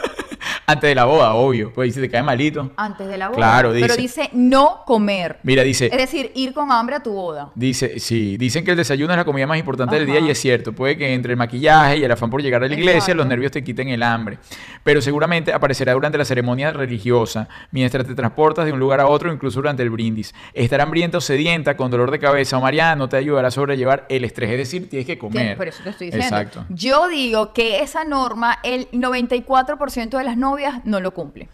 [0.66, 1.72] antes de la boda, obvio.
[1.72, 2.72] Pues si te cae malito.
[2.76, 3.36] Antes de la boda.
[3.36, 3.86] Claro, dice.
[3.86, 5.38] Pero dice no comer.
[5.42, 5.86] Mira, dice.
[5.86, 7.50] Es decir, ir con hambre a tu boda.
[7.54, 10.26] Dice, sí, dicen que el desayuno es la comida más importante del día Ajá.
[10.26, 10.72] y es cierto.
[10.72, 13.14] Puede que entre el maquillaje y el afán por llegar a la iglesia, Exacto.
[13.16, 14.38] los nervios te quiten el hambre.
[14.82, 19.32] Pero seguramente aparecerá durante la ceremonia religiosa, mientras te transportas de un lugar a otro,
[19.32, 20.34] incluso durante el brindis.
[20.54, 24.06] Estar hambrienta o sedienta, con dolor de cabeza o mareada, no te ayudará a sobrellevar
[24.08, 24.50] el estrés.
[24.50, 25.32] Es decir, tienes que comer.
[25.36, 26.36] Tienes- Por eso te estoy diciendo.
[26.36, 26.64] Exacto.
[26.70, 31.48] Yo digo que esa norma, el 94% de las novias no lo cumple.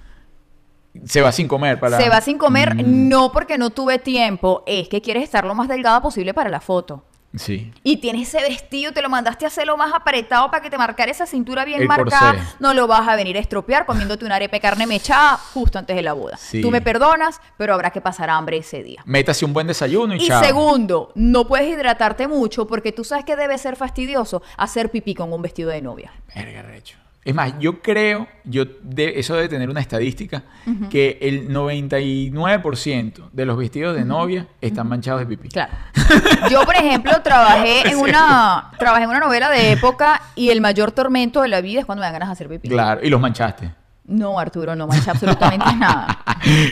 [1.06, 1.98] Se va sin comer para...
[1.98, 5.54] Se va sin comer, Mm, no porque no tuve tiempo, es que quieres estar lo
[5.54, 7.04] más delgada posible para la foto.
[7.34, 7.72] Sí.
[7.82, 10.76] Y tienes ese vestido, te lo mandaste a hacer lo más apretado para que te
[10.76, 12.32] marcara esa cintura bien El marcada.
[12.34, 12.56] corsé.
[12.60, 15.96] No lo vas a venir a estropear comiéndote una arepa de carne mechada justo antes
[15.96, 16.36] de la boda.
[16.36, 16.60] Sí.
[16.60, 19.00] Tú me perdonas, pero habrá que pasar hambre ese día.
[19.06, 20.44] Métase un buen desayuno y, Y chao.
[20.44, 25.32] segundo, no puedes hidratarte mucho porque tú sabes que debe ser fastidioso hacer pipí con
[25.32, 26.12] un vestido de novia.
[26.34, 26.98] Verga, recho.
[27.24, 30.42] Es más, yo creo, yo de, eso debe tener una estadística,
[30.90, 35.48] que el 99% de los vestidos de novia están manchados de pipí.
[35.48, 35.72] Claro.
[36.50, 40.90] Yo, por ejemplo, trabajé en una trabajé en una novela de época y el mayor
[40.90, 42.68] tormento de la vida es cuando me dan ganas de hacer pipí.
[42.68, 43.70] Claro, y los manchaste.
[44.04, 46.18] No, Arturo, no mancha absolutamente nada.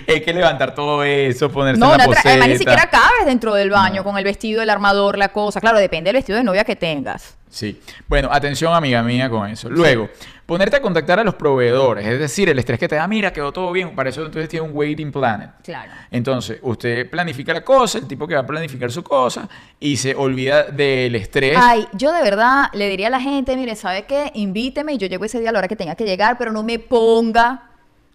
[0.08, 4.02] Hay que levantar todo eso, ponerse No, una además ni siquiera cabes dentro del baño
[4.02, 5.60] con el vestido, el armador, la cosa.
[5.60, 7.36] Claro, depende del vestido de novia que tengas.
[7.48, 7.80] Sí.
[8.08, 9.70] Bueno, atención, amiga mía, con eso.
[9.70, 10.08] Luego,
[10.50, 13.52] ponerte a contactar a los proveedores, es decir, el estrés que te da, mira, quedó
[13.52, 15.50] todo bien, para eso entonces tiene un waiting planet.
[15.62, 15.92] Claro.
[16.10, 20.12] Entonces, usted planifica la cosa, el tipo que va a planificar su cosa, y se
[20.12, 21.56] olvida del estrés.
[21.56, 24.32] Ay, yo de verdad le diría a la gente, mire, ¿sabe qué?
[24.34, 26.64] Invíteme y yo llego ese día a la hora que tenga que llegar, pero no
[26.64, 27.70] me ponga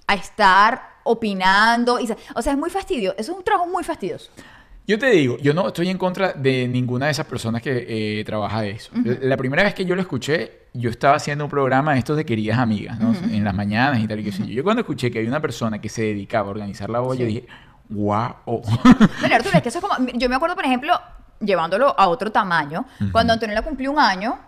[0.05, 2.01] a estar opinando.
[2.01, 3.15] y o sea, es muy fastidioso.
[3.17, 4.29] Eso es un trabajo muy fastidioso.
[4.87, 7.85] Yo te digo, yo no estoy en contra de ninguna de esas personas que
[8.19, 8.91] eh, trabaja de eso.
[9.03, 12.15] La- La primera vez que yo lo escuché, yo estaba haciendo un programa de estos
[12.17, 13.13] de queridas amigas, ¿no?
[13.31, 14.53] En las mañanas y tal y qué sé yo.
[14.53, 17.25] Yo cuando escuché que había una persona que se dedicaba a organizar la boda, yo
[17.25, 17.45] dije,
[17.89, 18.35] wow.
[18.45, 20.07] Bueno, Arturo, es que eso es como.
[20.13, 20.93] Yo me acuerdo, por ejemplo,
[21.39, 24.39] llevándolo a otro tamaño, cuando Antonella cumplió un año,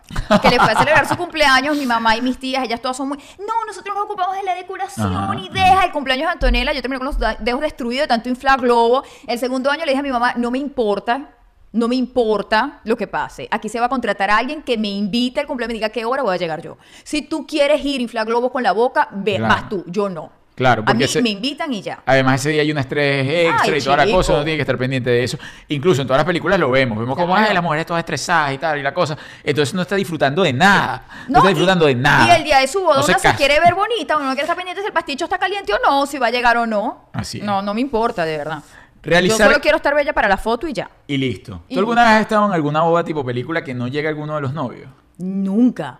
[0.41, 3.09] que le fue a celebrar su cumpleaños, mi mamá y mis tías, ellas todas son
[3.09, 3.17] muy.
[3.39, 6.73] No, nosotros nos ocupamos de la decoración Ajá, y deja el cumpleaños de Antonella.
[6.73, 9.03] Yo terminé con los dedos destruidos de tanto inflar globo.
[9.27, 11.29] El segundo año le dije a mi mamá, no me importa.
[11.73, 13.47] No me importa lo que pase.
[13.51, 15.89] Aquí se va a contratar a alguien que me invite al cumpleaños y me diga
[15.89, 16.77] qué hora voy a llegar yo.
[17.03, 19.53] Si tú quieres ir a inflar globos con la boca, ve, Claro.
[19.53, 20.31] vas tú, yo no.
[20.57, 22.01] Claro, A porque mí ese- me invitan y ya.
[22.03, 24.17] Además, ese día hay un estrés extra Ay, y toda la chico.
[24.17, 25.37] cosa, uno tiene que estar pendiente de eso.
[25.67, 26.97] Incluso en todas las películas lo vemos.
[26.97, 27.53] Vemos como, Claro.
[27.53, 29.15] las mujeres todas estresadas y tal, y la cosa.
[29.43, 31.05] Entonces no está disfrutando de nada.
[31.27, 32.25] No, No, está y- disfrutando de nada.
[32.27, 34.31] Y el día de su boda No se uno se quiere ver bonita, uno no
[34.31, 36.65] quiere estar pendiente si el pasticho está caliente o no, si va a llegar o
[36.65, 37.09] no.
[37.13, 37.43] Así es.
[37.43, 38.63] No, no me importa, de verdad.
[39.03, 40.89] Realizar- Yo solo quiero estar bella para la foto y ya.
[41.05, 41.61] Y listo.
[41.69, 44.33] Y- ¿Tú alguna vez has estado en alguna boda tipo película que no llega alguno
[44.33, 44.89] de los novios?
[45.19, 45.99] Nunca.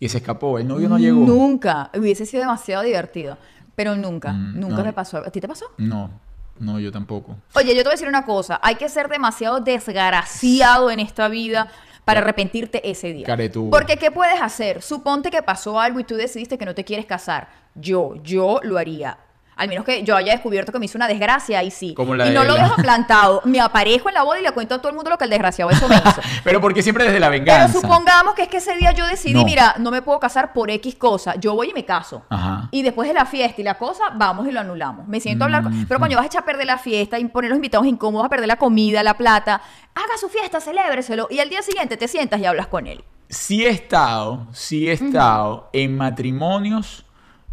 [0.00, 1.24] Y se escapó, el novio no llegó.
[1.24, 1.90] Nunca.
[1.94, 3.36] Hubiese sido demasiado divertido.
[3.74, 4.32] Pero nunca.
[4.32, 4.84] Mm, nunca no.
[4.84, 5.18] me pasó.
[5.18, 5.66] ¿A ti te pasó?
[5.78, 6.10] No,
[6.58, 7.36] no, yo tampoco.
[7.54, 8.60] Oye, yo te voy a decir una cosa.
[8.62, 11.68] Hay que ser demasiado desgraciado en esta vida
[12.04, 13.26] para arrepentirte ese día.
[13.26, 13.70] Caretudo.
[13.70, 14.82] Porque ¿qué puedes hacer?
[14.82, 17.48] Suponte que pasó algo y tú decidiste que no te quieres casar.
[17.74, 19.18] Yo, yo lo haría.
[19.62, 21.94] Al menos que yo haya descubierto que me hizo una desgracia, ahí sí.
[21.94, 23.40] Como la y no de lo la- dejo plantado.
[23.44, 25.30] Me aparejo en la boda y le cuento a todo el mundo lo que el
[25.30, 26.20] desgraciado eso me hizo.
[26.44, 27.80] Pero porque siempre desde la Pero venganza.
[27.80, 29.44] supongamos que es que ese día yo decidí, No.
[29.44, 31.34] mira, no me puedo casar por X cosa.
[31.36, 32.22] Yo voy y me caso.
[32.28, 32.68] Ajá.
[32.72, 35.06] Y después de la fiesta y la cosa, vamos y lo anulamos.
[35.06, 35.62] Me siento a hablar.
[35.62, 38.26] con- Pero coño, vas a echar a perder la fiesta y poner los invitados incómodos,
[38.26, 39.62] a perder la comida, la plata.
[39.94, 41.28] Haga su fiesta, celébreselo.
[41.30, 43.04] Y al día siguiente te sientas y hablas con él.
[43.28, 47.04] Sí he estado, sí he estado en matrimonios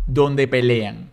[0.08, 1.09] donde pelean.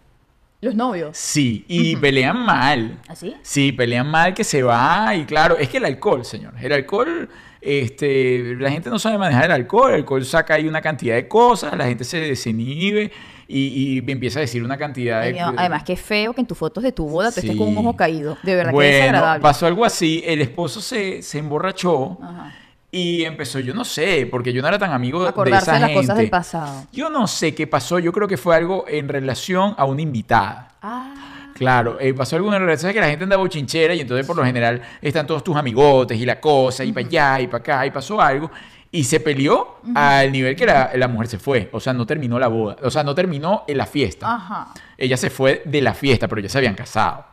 [0.60, 1.16] Los novios.
[1.16, 2.98] Sí, y pelean mal.
[3.08, 3.34] ¿Así?
[3.42, 7.28] Sí, pelean mal que se va y claro, es que el alcohol, señor, el alcohol,
[7.60, 11.28] este, la gente no sabe manejar el alcohol, el alcohol saca ahí una cantidad de
[11.28, 13.12] cosas, la gente se desinhibe
[13.48, 15.38] y, y empieza a decir una cantidad de...
[15.38, 17.94] Además, qué feo que en tus fotos de tu boda tú estés con un ojo
[17.94, 18.38] caído.
[18.42, 19.42] De verdad que es Bueno, desagradable.
[19.42, 22.54] pasó algo así, el esposo se, se emborrachó Ajá.
[22.96, 25.94] Y empezó, yo no sé, porque yo no era tan amigo de esa las gente.
[25.94, 26.84] cosas del pasado.
[26.92, 30.70] Yo no sé qué pasó, yo creo que fue algo en relación a una invitada.
[30.80, 31.12] Ah.
[31.54, 34.80] Claro, eh, pasó alguna relación que la gente anda bochinchera y entonces por lo general
[35.02, 38.18] están todos tus amigotes y la cosa, y para allá y para acá, y pasó
[38.18, 38.50] algo.
[38.90, 41.68] Y se peleó al nivel que la, la mujer se fue.
[41.72, 42.76] O sea, no terminó la boda.
[42.82, 44.34] O sea, no terminó en la fiesta.
[44.34, 44.68] Ajá.
[44.96, 47.26] Ella se fue de la fiesta, pero ya se habían casado.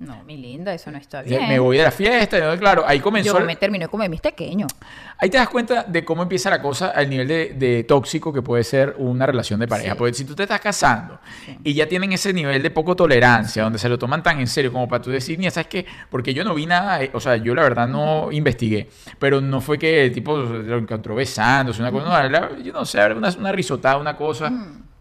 [0.00, 1.46] No, mi linda, eso no está bien.
[1.46, 2.54] Me voy de la fiesta.
[2.54, 3.38] y, claro, ahí comenzó.
[3.38, 4.72] Yo me terminé de comer mis pequeños.
[5.18, 8.40] Ahí te das cuenta de cómo empieza la cosa al nivel de, de tóxico que
[8.40, 9.92] puede ser una relación de pareja.
[9.92, 9.98] Sí.
[9.98, 11.20] Porque si tú te estás casando
[11.62, 14.72] y ya tienen ese nivel de poco tolerancia, donde se lo toman tan en serio
[14.72, 15.84] como para tú decir, mira, ¿sabes qué?
[16.08, 19.60] Porque yo no vi nada, eh, o sea, yo la verdad no investigué, pero no
[19.60, 23.52] fue que el tipo lo encontró besándose, una cosa, no, yo no sé, una, una
[23.52, 24.50] risotada, una cosa.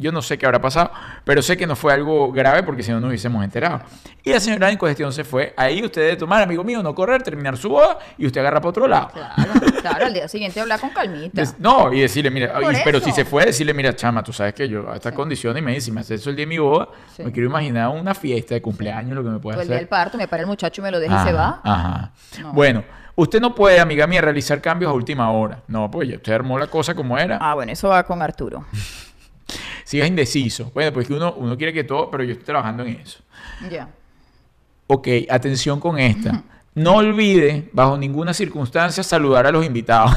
[0.02, 0.92] Yo no sé qué habrá pasado,
[1.26, 3.82] pero sé que no fue algo grave porque si no nos hubiésemos enterado.
[4.24, 5.54] Y la señora en cuestión se fue.
[5.58, 8.70] Ahí usted debe tomar, amigo mío, no correr, terminar su boda y usted agarra para
[8.70, 9.10] otro lado.
[9.14, 11.44] Claro, claro, al día siguiente hablar con calmita.
[11.60, 14.70] No, y decirle, mira, y- pero si se fue, decirle, mira, chama, tú sabes que
[14.70, 16.58] yo a estas condiciones, y me dice, si me haces eso el día de mi
[16.60, 17.24] boda, Sí.
[17.24, 19.82] me quiero imaginar una fiesta de cumpleaños, lo que me puede Todo el día hacer.
[19.86, 21.74] del parto, me para el muchacho y me lo deja y se Ajá, va.
[21.74, 22.12] Ajá.
[22.42, 22.54] No.
[22.54, 22.84] Bueno,
[23.16, 25.60] usted no puede, amiga mía, realizar cambios a última hora.
[25.68, 27.38] No, pues ya usted armó la cosa como era.
[27.42, 28.66] Ah, bueno, eso va con Arturo.
[29.90, 30.70] Si es indeciso.
[30.72, 33.22] Bueno, pues que uno, uno quiere que todo, pero yo estoy trabajando en eso.
[33.72, 33.90] Ya.
[34.86, 36.44] Ok, atención con esta.
[36.76, 40.12] No olvide, bajo ninguna circunstancia, saludar a los invitados.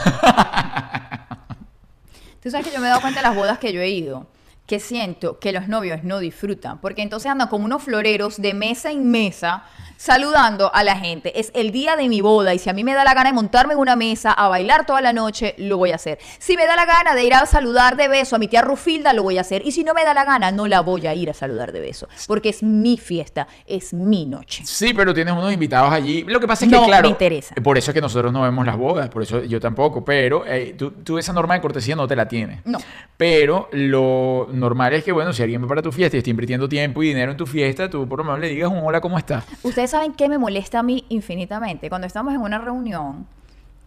[2.42, 4.26] Tú sabes que yo me he dado cuenta de las bodas que yo he ido,
[4.66, 8.90] que siento que los novios no disfrutan, porque entonces andan como unos floreros de mesa
[8.90, 9.64] en mesa
[9.96, 11.38] saludando a la gente.
[11.38, 13.34] Es el día de mi boda y si a mí me da la gana de
[13.34, 16.18] montarme en una mesa a bailar toda la noche, lo voy a hacer.
[16.40, 19.12] Si me da la gana de ir a saludar de beso a mi tía Rufilda,
[19.12, 19.62] lo voy a hacer.
[19.64, 21.80] Y si no me da la gana, no la voy a ir a saludar de
[21.80, 24.64] beso, porque es mi fiesta, es mi noche.
[24.66, 26.24] Sí, pero tienes unos invitados allí.
[26.24, 27.02] Lo que pasa es No que, claro.
[27.02, 27.54] me interesa.
[27.62, 30.04] Por eso es que nosotros no vemos las bodas, por eso yo tampoco.
[30.04, 32.60] Pero eh, tú, tú esa norma de cortesía no te la tienes.
[32.64, 32.78] No.
[33.16, 36.68] Pero lo normal es que, bueno, si alguien va para tu fiesta y está invirtiendo
[36.68, 39.18] tiempo y dinero en tu fiesta, tú por lo menos le digas un hola, ¿cómo
[39.18, 39.44] estás?
[39.62, 41.88] Ustedes saben qué me molesta a mí infinitamente.
[41.88, 43.26] Cuando estamos en una reunión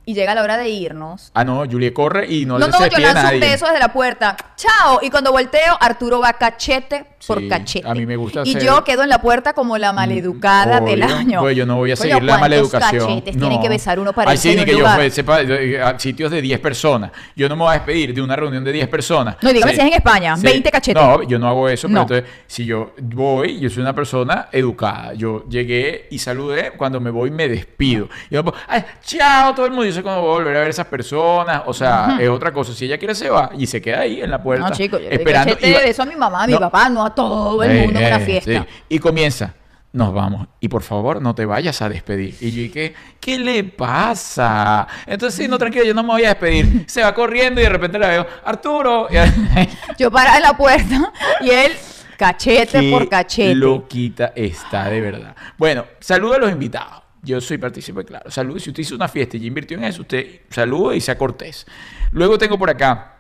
[0.06, 1.32] y llega la hora de irnos.
[1.34, 3.40] Ah, no, Julie corre y no, No, le no, se yo lanzo un nadie.
[3.40, 4.38] beso desde la puerta.
[4.56, 5.00] ¡Chao!
[5.02, 7.88] Y cuando volteo, Arturo va cachete por Sí, cachete.
[7.88, 11.02] a mí me gusta Y hacer- yo quedo en la puerta como la maleducada del
[11.04, 11.42] año.
[11.42, 13.08] Pues yo no voy a seguir la ¿cuántos maleducación.
[13.08, 14.96] cachetes tiene que besar uno para sí, de ni un que yo lugar?
[14.96, 17.12] fue- sepa eh, a sitios de 10 personas.
[17.36, 19.38] Yo no me voy a despedir de una reunión de 10 personas.
[19.42, 19.78] No, dígame Sí.
[19.80, 21.02] si es en España, 20 cachetes.
[21.02, 22.02] No, yo no hago eso, pero No.
[22.04, 25.14] entonces, si yo voy, yo soy una persona educada.
[25.16, 28.08] Yo llegué y saludé, cuando me voy me despido.
[28.30, 29.95] Yo, ay, chao, todo el mundo.
[29.96, 31.64] Sé cuándo voy a volver a ver a esas personas.
[31.66, 32.74] O sea, es otra cosa.
[32.74, 34.70] Si ella quiere, se va y se queda ahí en la puerta.
[34.70, 35.56] No, chicos, yo esperando.
[35.62, 36.60] beso a mi mamá, a mi No.
[36.60, 38.52] papá, no a todo el mundo en eh, fiesta.
[38.62, 38.68] sí.
[38.90, 39.54] Y comienza.
[39.94, 40.48] Nos vamos.
[40.60, 42.36] Y por favor, no te vayas a despedir.
[42.42, 44.86] Y yo dije, ¿qué le pasa?
[45.08, 46.84] Entonces, sí, no, tranquilo, yo no me voy a despedir.
[46.88, 49.08] Se va corriendo y de repente la veo, Arturo.
[49.98, 51.72] Yo parada en la puerta y él
[52.18, 53.56] cachete por cachete.
[53.56, 55.34] loquita está, de verdad.
[55.58, 57.05] Bueno, saludo a los invitados.
[57.26, 58.30] Yo soy partícipe, claro.
[58.30, 58.60] Saludo.
[58.60, 61.66] Si usted hizo una fiesta y invirtió en eso, usted salude y sea cortés.
[62.12, 63.15] Luego tengo por acá.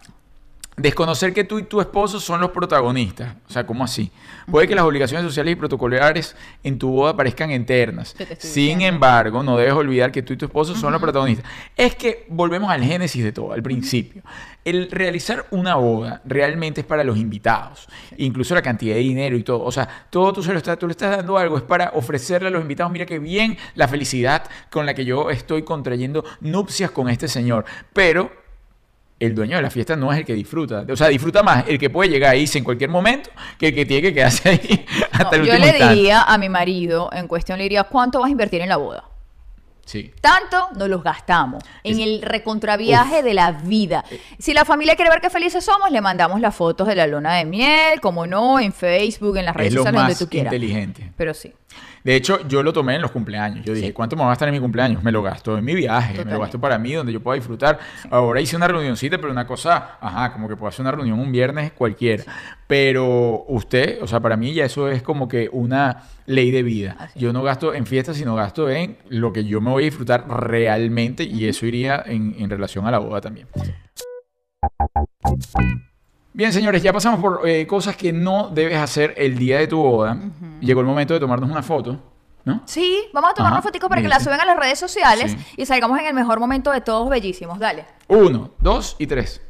[0.77, 3.35] Desconocer que tú y tu esposo son los protagonistas.
[3.47, 4.11] O sea, ¿cómo así?
[4.51, 8.13] Puede que las obligaciones sociales y protocolares en tu boda parezcan eternas.
[8.13, 10.99] ¿Qué te estoy Sin embargo, no debes olvidar que tú y tu esposo son los
[10.99, 11.49] protagonistas.
[11.77, 14.21] Es que volvemos al génesis de todo, al principio.
[14.65, 17.87] El realizar una boda realmente es para los invitados.
[18.17, 19.63] Incluso la cantidad de dinero y todo.
[19.63, 21.55] O sea, todo tú, se lo estás, tú le estás dando algo.
[21.55, 25.29] Es para ofrecerle a los invitados, mira qué bien la felicidad con la que yo
[25.29, 27.63] estoy contrayendo nupcias con este señor.
[27.93, 28.44] Pero
[29.19, 30.85] el dueño de la fiesta no es el que disfruta.
[30.91, 33.75] O sea, disfruta más el que puede llegar a irse en cualquier momento que el
[33.75, 35.95] que tiene que quedarse ahí hasta No, el yo último le instante.
[35.95, 39.05] diría a mi marido en cuestión, le diría, ¿cuánto vas a invertir en la boda?
[39.85, 40.11] Sí.
[40.19, 44.03] Tanto nos los gastamos en Es- el recontraviaje de la vida.
[44.39, 47.35] Si la familia quiere ver qué felices somos, le mandamos las fotos de la luna
[47.35, 50.51] de miel, como no, en Facebook, en las redes sociales, donde tú quieras.
[50.53, 51.11] inteligente.
[51.15, 51.53] Pero sí.
[52.05, 53.65] De hecho, yo lo tomé en los cumpleaños.
[53.65, 53.93] Yo dije, Sí.
[53.93, 55.01] ¿cuánto me va a gastar en mi cumpleaños?
[55.03, 57.79] Me lo gasto en mi viaje, me lo gasto para mí, donde yo pueda disfrutar.
[58.11, 61.31] Ahora hice una reunioncita, pero una cosa, ajá, como que puedo hacer una reunión un
[61.31, 62.23] viernes cualquiera.
[62.67, 66.95] Pero usted, o sea, para mí ya eso es como que una ley de vida.
[66.99, 69.85] Así Yo no gasto en fiestas, sino gasto en lo que yo me voy a
[69.85, 73.47] disfrutar realmente y eso iría en, en relación a la boda también.
[76.35, 79.81] Bien, señores, ya pasamos por eh, cosas que no debes hacer el día de tu
[79.81, 80.17] boda.
[80.59, 81.97] Llegó el momento de tomarnos una foto,
[82.43, 82.61] ¿no?
[82.65, 85.31] Sí, vamos a tomar Ajá, una fotico para que la suban a las redes sociales
[85.31, 85.37] Sí.
[85.61, 87.57] y salgamos en el mejor momento de todos bellísimos.
[87.57, 87.85] Dale.
[88.09, 89.41] Uno, dos y tres.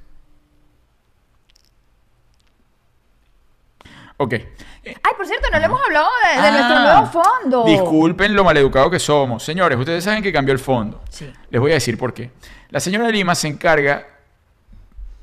[4.18, 4.34] Ok.
[4.34, 7.66] Ay, por cierto, no le hemos hablado de, de ah, nuestro nuevo fondo.
[7.66, 9.44] Disculpen lo maleducado que somos.
[9.44, 11.02] Señores, ustedes saben que cambió el fondo.
[11.10, 11.34] Sí.
[11.50, 12.32] Les voy a decir por qué.
[12.70, 14.06] La señora Lima se encarga,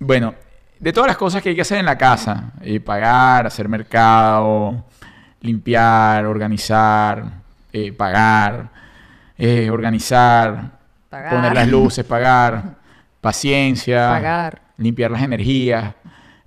[0.00, 0.34] bueno,
[0.82, 2.50] de todas las cosas que hay que hacer en la casa.
[2.60, 4.84] eh, pagar, hacer mercado,
[5.40, 7.24] limpiar, organizar,
[7.72, 8.68] eh, pagar,
[9.38, 10.72] eh, organizar,
[11.08, 11.30] Pagar.
[11.34, 12.74] poner las luces, pagar,
[13.20, 14.60] paciencia, Pagar.
[14.76, 15.94] limpiar las energías.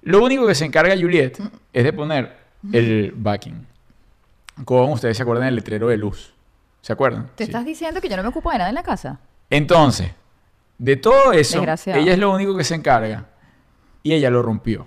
[0.02, 1.40] Lo único que se encarga Juliet
[1.74, 2.36] es de poner
[2.74, 3.66] el backing.
[4.66, 6.34] Como ustedes se acuerdan del letrero de luz.
[6.82, 7.28] ¿Se acuerdan?
[7.36, 7.50] ¿Te Sí.
[7.52, 9.18] estás diciendo que yo no me ocupo de nada en la casa?
[9.50, 10.12] Entonces,
[10.78, 13.26] de todo eso, ella es lo único que se encarga.
[14.06, 14.86] Y ella lo rompió.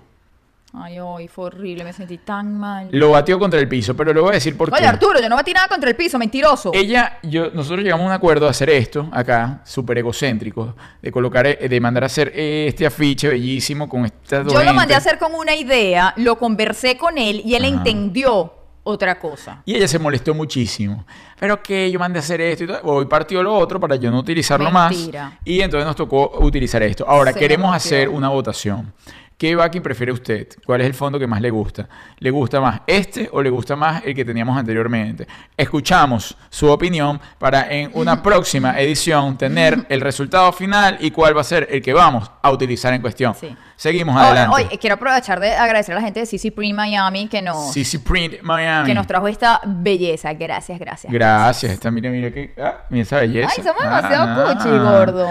[0.73, 2.87] Ay, hoy fue horrible, me sentí tan mal.
[2.91, 4.87] Lo batió contra el piso, pero le voy a decir por Oye, qué.
[4.87, 6.71] Arturo, yo no batí nada contra el piso, mentiroso.
[6.73, 11.45] Ella, yo, nosotros llegamos a un acuerdo de hacer esto acá, súper egocéntrico, de colocar,
[11.47, 14.99] eh, de mandar a hacer este afiche bellísimo con estas dos Yo lo mandé a
[14.99, 17.73] hacer con una idea, lo conversé con él y él Ajá.
[17.73, 18.53] entendió
[18.89, 19.61] otra cosa.
[19.65, 21.05] Y ella se molestó muchísimo.
[21.39, 22.79] Pero que yo mandé a hacer esto y todo.
[22.83, 25.25] Hoy partió lo otro para yo no utilizarlo Mentira.
[25.25, 25.33] más.
[25.45, 27.05] Y entonces nos tocó utilizar esto.
[27.07, 28.93] Ahora, Se queremos hacer una votación.
[29.39, 30.49] ¿Qué backing prefiere usted?
[30.65, 31.87] ¿Cuál es el fondo que más le gusta?
[32.17, 35.25] ¿Le gusta más este o le gusta más el que teníamos anteriormente?
[35.55, 41.39] Escuchamos su opinión para en una próxima edición tener el resultado final y cuál va
[41.39, 43.33] a ser el que vamos a utilizar en cuestión.
[43.33, 43.55] Sí.
[43.77, 44.53] Seguimos adelante.
[44.53, 47.97] Oye, quiero aprovechar de agradecer a la gente de CC Print Miami que nos, CC
[47.99, 48.87] Print Miami.
[48.87, 50.33] que nos trajo esta belleza.
[50.33, 51.13] Gracias, gracias.
[51.13, 51.71] Gracias.
[51.71, 53.53] Esta, mira, mira, que, ah, mira esa belleza.
[53.55, 54.53] Ay, somos Ah, demasiado ah.
[54.53, 55.27] cuchi, gordo.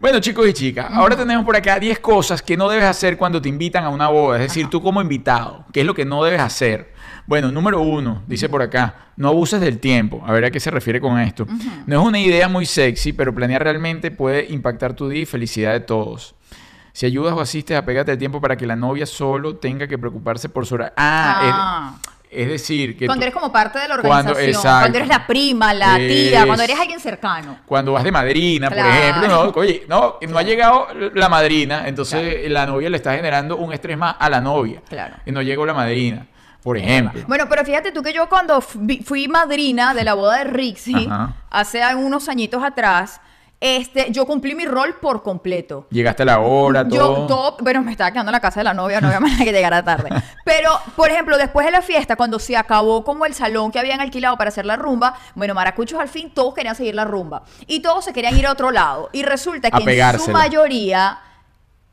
[0.00, 3.40] Bueno, chicos y chicas, ahora tenemos por acá 10 cosas que no debes hacer cuando
[3.40, 4.36] te invitan a una boda.
[4.36, 6.92] Es decir, tú como invitado, ¿qué es lo que no debes hacer?
[7.26, 10.22] Bueno, número uno, dice por acá, no abuses del tiempo.
[10.26, 11.46] A ver a qué se refiere con esto.
[11.86, 15.72] No es una idea muy sexy, pero planear realmente puede impactar tu día y felicidad
[15.72, 16.34] de todos.
[16.92, 20.48] Si ayudas o asistes, apégate al tiempo para que la novia solo tenga que preocuparse
[20.48, 20.92] por su hora.
[20.96, 21.98] Ah, Ah.
[22.02, 24.48] es, es decir, que Cuando eres como parte de la Cuando- organización.
[24.48, 24.80] exacto.
[24.80, 27.58] Cuando eres la prima, la tía, Es- cuando eres alguien cercano.
[27.66, 28.88] Cuando vas de madrina, Claro.
[28.88, 33.14] por ejemplo, no, oye, no, no ha llegado la madrina, entonces la novia le está
[33.14, 34.80] generando un estrés más a la novia.
[34.88, 35.16] Claro.
[35.26, 36.26] Y no llegó la madrina,
[36.62, 37.22] por ejemplo.
[37.26, 41.34] Bueno, pero fíjate tú que yo cuando fui, madrina de la boda de Rixie, Ajá.
[41.50, 43.20] hace unos añitos atrás,
[43.64, 45.86] este, yo cumplí mi rol por completo.
[45.88, 47.56] Llegaste a la hora, Yo, todo.
[47.60, 49.84] bueno, me estaba quedando en la casa de la novia, no había manera que llegara
[49.84, 50.10] tarde.
[50.44, 54.00] Pero, por ejemplo, después de la fiesta, cuando se acabó como el salón que habían
[54.00, 57.44] alquilado para hacer la rumba, bueno, maracuchos al fin, todos querían seguir la rumba.
[57.68, 59.10] Y todos se querían ir a otro lado.
[59.12, 61.20] Y resulta que en su mayoría,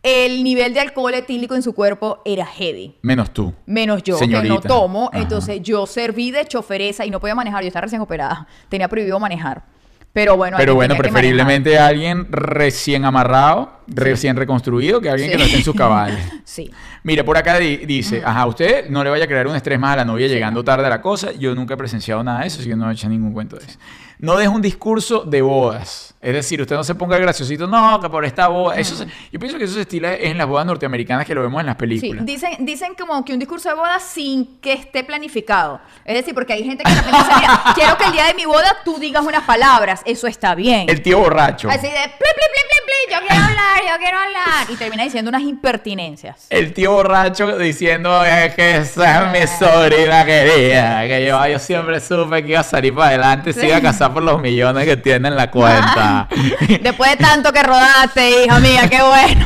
[0.01, 2.97] el nivel de alcohol etílico en su cuerpo era heavy.
[3.03, 3.53] Menos tú.
[3.67, 4.53] Menos yo, que Señorita.
[4.55, 5.09] no tomo.
[5.13, 5.21] Ajá.
[5.21, 7.61] Entonces yo serví de choferesa y no podía manejar.
[7.61, 8.47] Yo estaba recién operada.
[8.69, 9.63] Tenía prohibido manejar.
[10.11, 15.57] Pero bueno, Pero bueno, preferiblemente alguien recién amarrado, recién reconstruido, que alguien que no esté
[15.57, 16.17] en sus manejar.
[16.43, 16.71] Sí.
[17.03, 19.93] Mira, por acá di- dice, ajá, usted no le vaya a crear un estrés más
[19.93, 21.31] a la novia llegando tarde a la cosa.
[21.33, 23.65] Yo nunca he presenciado nada de eso, así que no he hecho ningún cuento de
[23.65, 23.77] eso.
[24.19, 26.13] No deje un discurso de bodas.
[26.21, 28.75] Es decir, usted no se ponga graciosito, no, que por esta boda.
[28.75, 31.61] Eso se- yo pienso que eso se estila en las bodas norteamericanas que lo vemos
[31.61, 32.25] en las Sí, películas.
[32.25, 35.79] dicen, dicen como que un discurso de boda sin que esté planificado.
[36.03, 38.43] Es decir, porque hay gente que de repente mira, quiero que el día de mi
[38.43, 40.01] boda tú digas unas palabras.
[40.05, 40.89] Eso está bien.
[40.89, 41.69] El tío borracho.
[41.69, 44.69] Así de, pli, pli, pli, pli, pli, yo quiero hablar yo quiero hablar.
[44.69, 46.47] Y termina diciendo unas impertinencias.
[46.49, 51.07] El tío borracho diciendo es que esa es mi sobrina querida.
[51.07, 54.08] Que yo, yo siempre supe que iba a salir para adelante se iba a casar
[54.13, 56.27] por los millones que tiene en la cuenta.
[56.81, 59.45] Después de tanto que rodaste, hija mía, qué bueno.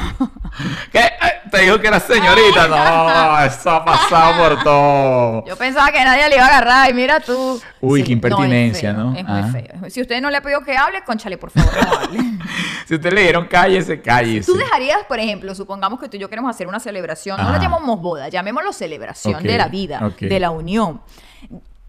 [0.91, 1.01] ¿Qué?
[1.49, 2.67] Te dijo que era señorita.
[2.67, 5.45] No, eso ha pasado por todo.
[5.45, 7.59] Yo pensaba que nadie le iba a agarrar y mira tú.
[7.81, 9.15] Uy, qué impertinencia, es feo, ¿no?
[9.15, 9.49] Es muy Ah.
[9.51, 9.89] feo.
[9.89, 12.19] Si usted no le ha pedido que hable, conchale, por favor, no hable.
[12.85, 14.51] Si usted le dieron cállese, cállese.
[14.51, 17.49] Tú dejarías, por ejemplo, supongamos que tú y yo queremos hacer una celebración, no la
[17.51, 17.61] Ajá.
[17.63, 21.01] llamamos boda, llamémoslo celebración de la vida, de la unión.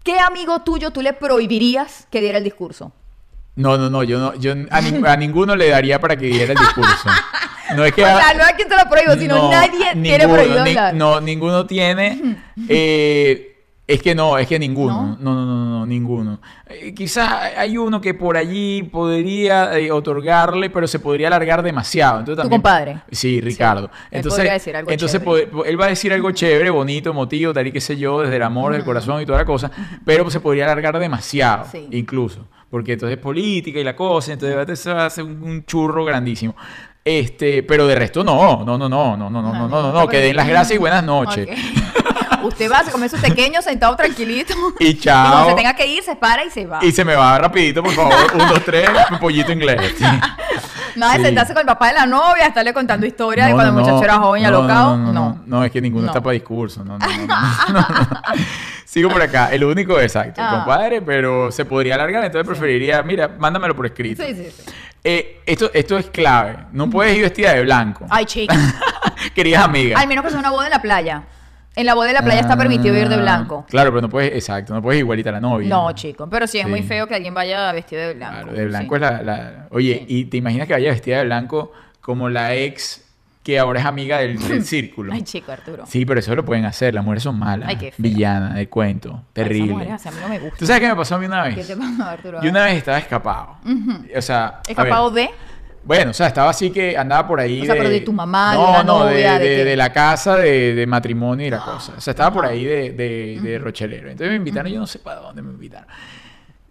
[0.05, 2.93] ¿Qué amigo tuyo tú le prohibirías que diera el discurso?
[3.55, 6.53] No, no, no, yo no, yo a, nin- a ninguno le daría para que diera
[6.53, 7.09] el discurso.
[7.75, 10.17] No es que O sea, no es quien te lo prohíbo, sino No, nadie tiene
[10.19, 10.93] ninguno, prohibido ni- hablar.
[10.93, 12.37] no, ninguno tiene.
[12.69, 13.54] eh,
[13.87, 15.15] es que no, es que ninguno.
[15.19, 15.35] ¿No?
[15.35, 16.39] No, no, no, no, ninguno.
[16.67, 22.19] Eh, quizás hay uno que por allí podría eh, otorgarle, pero se podría alargar demasiado.
[22.19, 22.97] Entonces, ¿Tu también- compadre?
[23.11, 23.91] Sí, Ricardo.
[24.09, 25.21] él entonces, decir algo entonces
[25.67, 28.43] él va a decir algo chévere, bonito, emotivo, tal y qué sé yo, desde el
[28.43, 29.69] amor, del corazón y toda la cosa,
[30.03, 31.87] pero se podría alargar demasiado, Sí.
[31.91, 32.47] incluso.
[32.71, 36.03] Porque entonces es política y la cosa, entonces se va a hacer un, un churro
[36.03, 36.55] grandísimo.
[37.05, 40.07] Este, pero de resto no, no, no, no, no, no, no, no, no, no, no,
[40.07, 41.47] que den las gracias y buenas noches.
[42.43, 44.53] Usted va, se come su pequeño sentado tranquilito.
[44.79, 45.31] Y Y chao.
[45.31, 46.79] cuando se tenga que ir, se para y se va.
[46.83, 48.13] Y se me va rapidito, por favor.
[48.33, 49.93] Un, dos, tres, un pollito inglés.
[49.97, 50.03] Sí.
[50.95, 51.25] Nada de Sí.
[51.25, 53.97] sentarse con el papá de la novia, estarle contando historias de cuando no, el muchacho
[53.97, 54.03] no.
[54.03, 54.97] era joven y alocado.
[54.97, 56.11] No, no, es que ninguno No.
[56.11, 56.83] está para discurso.
[56.85, 57.05] No, no.
[58.85, 59.49] Sigo por acá.
[59.51, 60.51] El único exacto, Ah.
[60.51, 64.23] compadre, pero se podría alargar, entonces preferiría, mira, mándamelo por escrito.
[64.23, 64.63] Sí, sí, sí.
[65.03, 66.57] Eh, esto, esto es clave.
[66.71, 68.05] No puedes ir vestida de blanco.
[68.09, 68.55] Ay, chica.
[69.35, 70.01] Queridas amigas.
[70.01, 71.23] Al menos que sea una boda en la playa.
[71.75, 73.65] En la boda en la playa está permitido ir de Ah, blanco.
[73.69, 75.67] Claro, pero no puedes, exacto, no puedes igualita a la novia.
[75.69, 76.27] No, chico.
[76.29, 76.69] Pero sí es Sí.
[76.69, 78.35] muy feo que alguien vaya vestido de blanco.
[78.43, 79.03] Claro, de blanco Sí.
[79.03, 80.17] es la, la- Oye, Sí.
[80.19, 83.01] y te imaginas que vaya vestida de blanco como la ex
[83.43, 85.13] que ahora es amiga del, del círculo.
[85.13, 85.85] Ay, chico, Arturo.
[85.85, 86.93] Sí, pero eso lo pueden hacer.
[86.95, 87.69] Las mujeres son malas.
[87.69, 87.95] Ay, qué feo.
[88.03, 89.09] Villanas del cuento.
[89.09, 89.73] Ay, esas Terrible.
[89.73, 90.57] mujeres a mí no me gustan.
[90.59, 91.67] ¿Tú sabes qué me pasó a mí una ¿Qué vez?
[91.67, 92.41] te pasa, Arturo?
[92.41, 93.57] Yo una vez estaba escapado.
[94.17, 95.29] O sea, ¿Escapado de?
[95.85, 97.61] Bueno, o sea, estaba así que andaba por ahí.
[97.61, 99.75] O sea, pero de tu mamá, de no, la no, novia, de, ¿de de- de
[99.77, 101.93] la casa de, de matrimonio y la cosa.
[101.97, 104.09] O sea, estaba por ahí de, de, de Rochelero.
[104.09, 105.87] Entonces me invitaron, yo no sé para dónde me invitaron.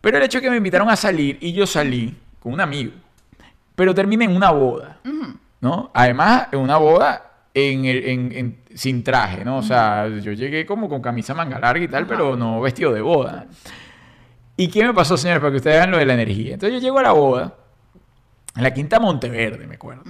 [0.01, 2.93] Pero el hecho de que me invitaron a salir y yo salí con un amigo,
[3.77, 4.99] pero terminé en una boda,
[5.61, 5.91] ¿no?
[5.95, 9.59] Además, en una boda en- en- sin traje, ¿no?
[9.59, 13.01] O sea, yo llegué como con camisa manga larga y tal, pero no vestido de
[13.01, 13.47] boda.
[14.57, 15.41] ¿Y qué me pasó, señores?
[15.41, 16.55] Para que ustedes vean lo de la energía.
[16.55, 17.55] Entonces yo llego a la boda,
[18.57, 20.03] en la Quinta Monteverde, me acuerdo.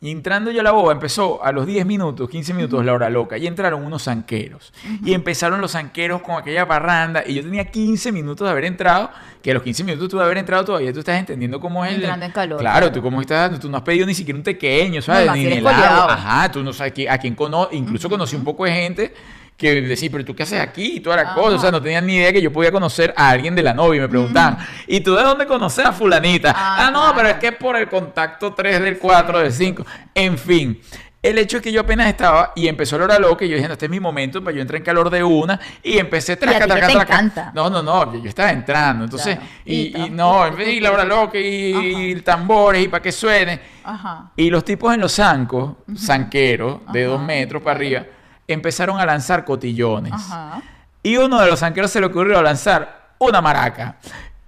[0.00, 3.08] Y entrando yo a la boda, empezó a los 10 minutos, 15 minutos la hora
[3.08, 4.72] loca, y entraron unos zanqueros.
[5.04, 9.10] Y empezaron los zanqueros con aquella parranda, y yo tenía 15 minutos de haber entrado,
[9.42, 11.90] que a los 15 minutos tú de haber entrado todavía tú estás entendiendo cómo es
[11.92, 11.96] el...
[12.02, 12.58] Entrando en calor.
[12.60, 15.26] Claro, tú cómo estás, tú no has pedido ni siquiera un pequeño, ¿sabes?
[15.26, 16.08] más ni helado.
[16.10, 19.14] Ajá, tú no sabes qui- a quién conoce, incluso conocí un poco de gente
[19.62, 21.34] que decía, pero tú qué haces aquí y toda la Ajá.
[21.34, 23.72] cosa, o sea, no tenían ni idea que yo podía conocer a alguien de la
[23.72, 26.52] novia y me preguntaban, ¿y tú de dónde conoces a fulanita?
[26.54, 30.36] Ah, Ah, no, pero es que por el contacto 3 del 4 del 5, en
[30.36, 30.80] fin.
[31.22, 33.68] El hecho es que yo apenas estaba y empezó la hora loca y yo dije,
[33.68, 36.66] no, este es mi momento, para yo entré en calor de una y empecé traca,
[36.66, 37.00] traca, traca.
[37.14, 37.52] encanta.
[37.54, 39.50] No, no, no, yo, yo estaba entrando, entonces, Claro.
[39.64, 43.60] y, Y y no, ir la hora loca y, y tambores y para que suene.
[43.84, 44.32] Ajá.
[44.34, 48.02] Y los tipos en los zancos, zanqueros, de dos metros para arriba,
[48.52, 50.12] empezaron a lanzar cotillones.
[50.12, 50.60] Ajá.
[51.02, 53.96] Y uno de los zanqueros se le ocurrió lanzar una maraca.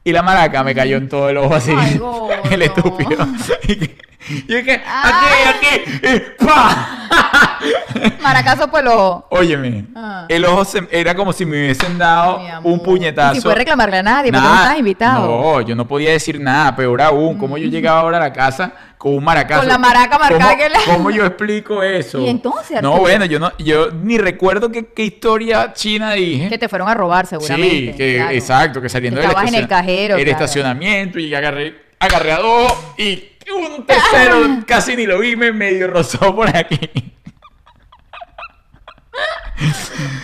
[0.04, 1.72] Y la maraca me cayó en todo el ojo así.
[1.76, 2.00] Ay,
[2.50, 3.26] el estúpido.
[3.66, 4.04] Y que-
[4.48, 5.82] yo dije, aquí, Ay.
[5.82, 6.06] aquí,
[6.40, 7.08] y ¡pa!
[8.22, 9.26] Maracazo por el ojo.
[9.30, 10.24] Óyeme, Ah.
[10.28, 13.34] el ojo se- era como si me hubiesen dado un puñetazo.
[13.34, 15.26] Y si puede reclamarle a nadie, porque no estás invitado.
[15.26, 17.36] No, yo no podía decir nada, peor aún.
[17.36, 19.61] ¿Cómo yo llegaba ahora a la casa con un maracazo?
[19.61, 22.20] Con la maraca marcada ¿Cómo, que le- ¿Cómo yo explico eso?
[22.20, 26.48] Y entonces, No, bueno, yo no, yo ni recuerdo qué, qué historia china dije.
[26.48, 27.92] Que te fueron a robar, seguramente.
[27.92, 28.30] Sí, que, claro.
[28.33, 30.38] exacto, que saliendo Que del en el cajero, el claro.
[30.44, 35.87] estacionamiento y agarré, agarré a dos y un tercero casi ni lo vi, me medio
[35.88, 36.78] rozó por aquí.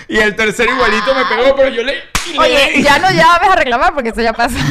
[0.09, 1.95] Y el tercero igualito me pegó, pero yo le...
[1.95, 4.57] le- Oye, ya no llames a reclamar porque eso ya pasó.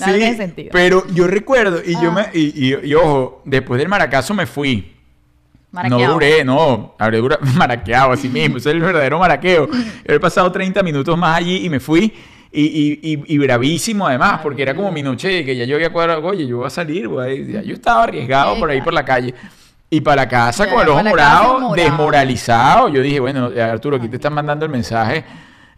[0.00, 0.68] No Sí, tiene sentido.
[0.72, 2.28] pero yo recuerdo y yo Ah.
[2.32, 4.94] me y, y- y ojo, después del maracazo me fui.
[5.72, 6.12] No Maraqueado.
[6.14, 9.68] duré, no, habré durado maraqueado así mismo, ese es el verdadero maraqueo.
[10.04, 12.14] He pasado 30 minutos más allí y me fui
[12.52, 15.90] y, y, y, y bravísimo además, porque era como mi noche que ya yo había
[15.92, 17.66] cuadrado, oye, yo voy a salir, güey.
[17.66, 19.34] Yo estaba arriesgado por ahí por la calle.
[19.90, 21.74] Y para casa Ya, con el ojo morado, morado.
[21.74, 22.88] desmoralizado.
[22.88, 25.24] Yo dije, bueno, eh, Arturo, aquí te están mandando el mensaje,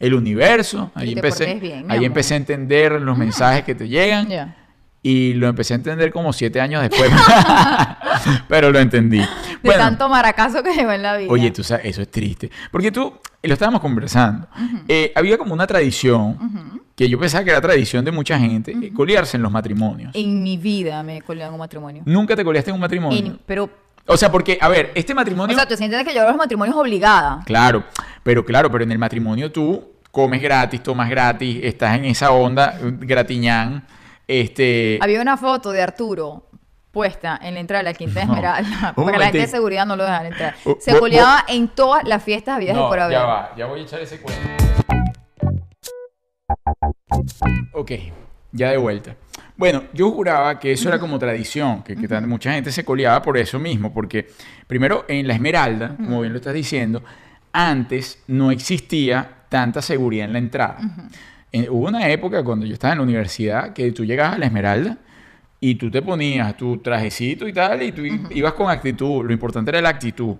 [0.00, 0.90] el universo.
[0.94, 2.04] Ahí empecé, bien, ahí amor.
[2.06, 4.28] empecé a entender los mensajes que te llegan.
[4.28, 4.56] Ya.
[5.02, 7.10] Y lo empecé a entender como siete años después.
[8.48, 9.18] Pero lo entendí.
[9.18, 9.26] De
[9.62, 11.30] Bueno, tanto maracazo que llegó en la vida.
[11.32, 12.50] Oye, tú sabes, eso es triste.
[12.70, 14.46] Porque tú, lo estábamos conversando,
[14.88, 18.92] eh, había como una tradición, que yo pensaba que era tradición de mucha gente, eh,
[18.92, 20.14] colearse en los matrimonios.
[20.14, 22.02] En mi vida me colé en un matrimonio.
[22.04, 23.18] ¿Nunca te coleaste en un matrimonio?
[23.18, 23.70] En- pero,
[24.12, 25.54] O sea, porque, a ver, este matrimonio...
[25.54, 27.42] o sea, tú sientes que yo los matrimonios obligada.
[27.46, 27.84] Claro,
[28.24, 32.76] pero claro, pero en el matrimonio tú comes gratis, tomas gratis, estás en esa onda,
[32.82, 33.86] gratiñán,
[34.26, 34.98] este...
[35.00, 36.48] Había una foto de Arturo
[36.90, 38.32] puesta en la entrada de la Quinta No.
[38.32, 38.92] Esmeralda.
[38.96, 40.56] Porque la gente de seguridad no lo dejan entrar.
[40.64, 43.16] Uh, Se coleaba en todas las fiestas habidas y por haber.
[43.16, 44.40] ya va, ya voy a echar ese cuento.
[47.74, 47.92] Ok,
[48.50, 49.14] ya de vuelta.
[49.60, 53.20] Bueno, yo juraba que eso era como tradición, que, que tan- mucha gente se coleaba
[53.20, 54.26] por eso mismo, porque
[54.66, 57.02] primero en la Esmeralda, como bien lo estás diciendo,
[57.52, 60.78] antes no existía tanta seguridad en la entrada.
[61.52, 64.46] En- hubo una época cuando yo estaba en la universidad que tú llegabas a la
[64.46, 64.96] Esmeralda
[65.60, 69.26] y tú te ponías tu trajecito y tal, y tú ibas con actitud.
[69.26, 70.36] Lo importante era la actitud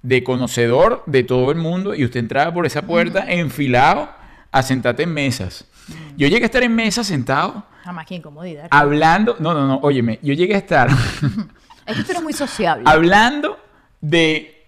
[0.00, 4.08] de conocedor de todo el mundo y usted entraba por esa puerta enfilado
[4.50, 5.66] a sentarte en mesas.
[6.16, 8.68] Yo llegué a estar en mesas sentado Jamás que incomodidad.
[8.70, 10.88] hablando, no, no, no, óyeme, yo llegué a estar
[11.86, 12.84] Es que tú eres muy sociable.
[12.86, 13.58] hablando
[14.00, 14.66] de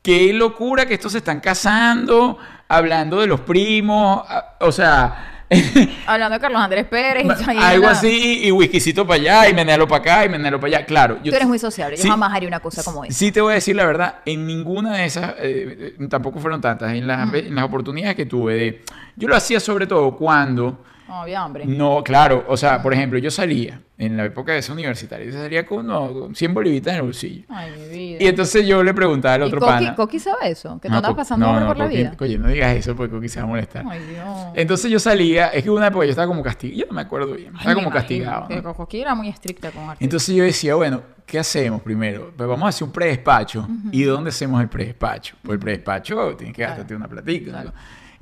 [0.00, 2.38] qué locura que estos se están casando,
[2.68, 5.28] hablando de los primos, a- o sea,
[6.06, 7.26] Hablando de Carlos Andrés Pérez.
[7.26, 10.86] y algo así, y whiskycito para allá, y menealo para acá, y menealo para allá.
[10.86, 11.96] Claro, yo Tú eres muy sociable.
[11.98, 12.08] Yo Sí.
[12.08, 13.12] jamás haría una cosa como esa.
[13.12, 16.62] Sí te voy a decir la verdad, en ninguna de esas, eh, eh, tampoco fueron
[16.62, 18.84] tantas, en las, en las oportunidades que tuve de...
[19.16, 20.82] Yo lo hacía sobre todo cuando...
[21.12, 21.66] No había hambre.
[21.66, 25.32] No, claro, o sea, por ejemplo, yo salía en la época de esa universitaria, yo
[25.32, 27.44] salía con, no, con 100 bolivitas en el bolsillo.
[27.50, 28.18] Ay, mi vida.
[28.22, 29.94] Y entonces yo le preguntaba al ¿Y otro Coqui, pana...
[29.94, 30.80] Coqui sabe eso?
[30.80, 32.14] Que tú No, Co- pasando hambre no, por la vida.
[32.18, 33.84] Oye, no digas eso porque Coqui se va a molestar.
[33.86, 34.26] Ay, Dios.
[34.54, 37.34] Entonces yo salía, es que una época yo estaba como castigado, yo no me acuerdo
[37.34, 38.74] bien, estaba como castigado.
[38.74, 39.82] Coqui era muy estricta con.
[40.00, 42.32] Entonces yo decía, bueno, ¿qué hacemos primero?
[42.34, 43.68] Pues vamos a hacer un predespacho.
[43.90, 45.36] ¿Y dónde hacemos el predespacho?
[45.42, 47.70] Pues el predespacho tienes que gastarte una platica.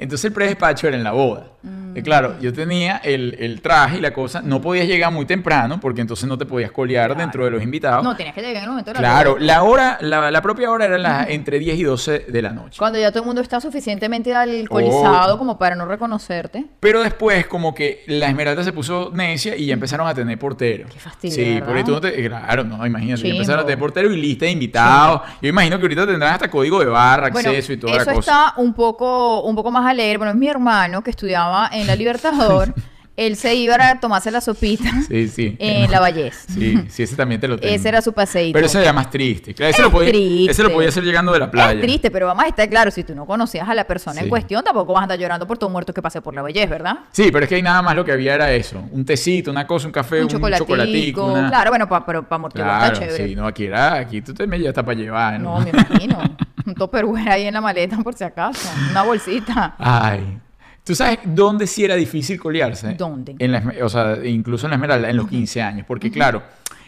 [0.01, 1.47] Entonces el predespacho era en la boda.
[1.63, 1.97] Mm.
[1.97, 4.41] Y claro, yo tenía el, el traje y la cosa.
[4.43, 8.03] No podías llegar muy temprano porque entonces no te podías colear dentro de los invitados.
[8.05, 10.71] No, tenías que llegar en el momento de la claro, la hora, la, la propia
[10.71, 12.79] hora era la, entre 10 y 12 de la noche.
[12.79, 15.39] Cuando ya todo el mundo está suficientemente alcoholizado Oh.
[15.39, 16.65] como para no reconocerte.
[16.81, 20.89] Pero después, como que la Esmeralda se puso necia y ya empezaron a tener portero.
[20.93, 21.67] Qué fastidio, Sí, ¿verdad?
[21.67, 22.27] porque tú no te.
[22.29, 23.23] Claro, no, imagínate.
[23.23, 25.23] ya empezaron a tener portero y lista de invitados.
[25.43, 28.15] Yo imagino que ahorita tendrán hasta código de barra, Bueno, acceso y toda eso la
[28.15, 28.31] cosa.
[28.49, 30.19] está un poco, un poco más alegre.
[30.19, 32.75] Bueno, es mi hermano que estudiaba en la Libertador.
[33.21, 35.57] Él se iba a tomarse la sopita Sí, sí.
[35.59, 36.45] en la Vallés.
[36.49, 37.75] Sí, sí, ese también te lo tengo.
[37.75, 38.55] Ese era su paseíto.
[38.55, 39.53] Pero ese era más triste.
[39.55, 40.53] Claro, ese, Es lo podía, triste.
[40.53, 41.73] ese lo podía hacer llegando de la playa.
[41.79, 44.29] Es triste, pero vamos a estar claro, si tú no conocías a la persona en
[44.29, 47.01] cuestión, tampoco vas a andar llorando por todo muerto que pase por la Vallés, ¿verdad?
[47.13, 48.83] Sí, pero es que ahí nada más lo que había era eso.
[48.91, 50.65] Un tecito, una cosa, un café, un, un chocolatico.
[50.67, 51.25] chocolatico.
[51.27, 53.29] una- Claro, bueno, pa- pero para amortiguar Claro, está chévere.
[53.29, 55.59] sí, no, aquí era, aquí tú te me ya está para llevar, ¿no?
[55.59, 56.19] No, me imagino.
[56.67, 58.69] Un topperware ahí en la maleta por si acaso.
[58.91, 59.75] Una bolsita.
[59.79, 60.39] Ay.
[60.85, 62.95] ¿Tú sabes dónde sí era difícil colearse?
[62.95, 63.37] ¿Dónde?
[63.39, 65.85] En la, o sea, incluso en la Esmeralda, en los 15 años.
[65.87, 66.43] Porque, claro,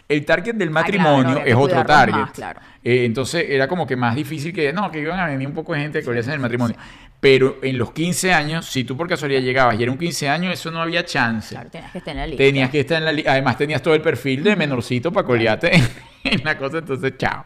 [0.09, 2.15] el target del Ah, claro, matrimonio había que es otro target.
[2.17, 2.61] más, claro.
[2.83, 5.73] Eh, entonces era como que más difícil que, no, que iban a venir un poco
[5.75, 6.77] de gente a colearse en el matrimonio.
[7.21, 10.53] Pero en los 15 años, si tú por casualidad llegabas y era un 15 años,
[10.53, 11.55] eso no había chance.
[11.55, 12.43] Claro, tenías que estar en la lista.
[12.43, 15.77] Tenías que estar en la li- Además, tenías todo el perfil de menorcito para colearte
[15.77, 15.85] en,
[16.25, 17.45] en la cosa, entonces, chao.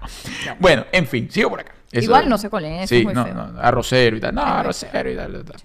[0.58, 1.72] Bueno, en fin, sigo por acá.
[1.92, 3.34] Eso- Igual no se coleen, eso sí, es muy no, feo.
[3.34, 4.34] no, arrocero y tal.
[4.34, 5.40] No, arrocero y tal.
[5.40, 5.56] y tal.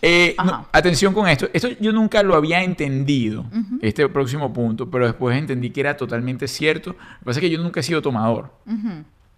[0.00, 1.48] Eh, no, atención con esto.
[1.52, 3.44] Esto yo nunca lo había entendido,
[3.82, 6.90] este próximo punto, pero después entendí que era totalmente cierto.
[6.90, 8.50] Lo que pasa es que yo nunca he sido tomador.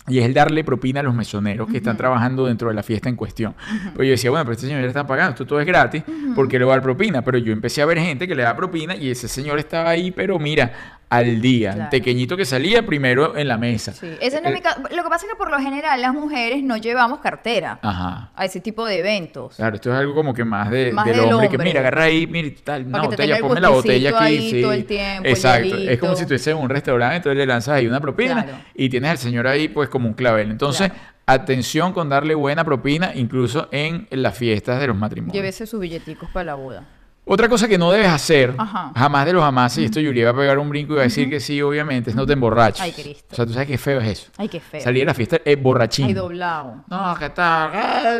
[0.08, 3.08] Y es el darle propina a los mesoneros que están trabajando dentro de la fiesta
[3.08, 3.54] en cuestión.
[3.94, 6.02] Pues yo decía, bueno, pero este señor ya está pagando, esto todo es gratis,
[6.34, 7.22] ¿por qué le va a dar propina?
[7.22, 10.10] Pero yo empecé a ver gente que le da propina y ese señor estaba ahí,
[10.10, 11.90] pero mira, al día, Claro.
[11.90, 13.92] pequeñito que salía primero en la mesa.
[13.92, 16.14] Sí, ese no es mi Eh, Lo que pasa es que por lo general las
[16.14, 18.30] mujeres no llevamos cartera Ajá.
[18.36, 19.56] a ese tipo de eventos.
[19.56, 22.04] Claro, esto es algo como que más, de, Más del, del hombre, que mira, agarra
[22.04, 24.62] ahí, mira, tal, una botella, ponme la botella aquí, ahí sí.
[24.62, 27.74] todo el tiempo, el Exacto, es como si estuviese en un restaurante, entonces le lanzas
[27.74, 28.58] ahí una propina Claro.
[28.74, 30.48] y tienes al señor ahí pues como un clavel.
[30.50, 31.04] Entonces, Claro.
[31.26, 35.34] atención con darle buena propina incluso en las fiestas de los matrimonios.
[35.34, 36.84] Llévese sus billeticos para la boda.
[37.32, 38.90] Otra cosa que no debes hacer, Ajá.
[38.96, 41.04] jamás de los jamás, y esto Yuri va a pegar un brinco y va a
[41.04, 42.80] decir que sí, obviamente, es no te emborraches.
[42.80, 43.28] Ay, Cristo.
[43.30, 44.32] O sea, tú sabes qué feo es eso.
[44.36, 44.80] Ay, qué feo.
[44.80, 46.06] Salir a la fiesta es borrachín.
[46.06, 46.82] Ay, doblado.
[46.88, 47.70] No, ¿qué tal?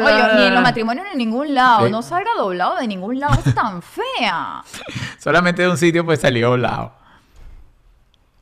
[0.00, 1.88] Oye, ni en los matrimonios ni en ningún lado.
[1.88, 3.34] No salga doblado de ningún lado.
[3.44, 3.82] Es tan
[4.18, 4.62] fea.
[5.18, 6.92] Solamente de un sitio pues salió doblado.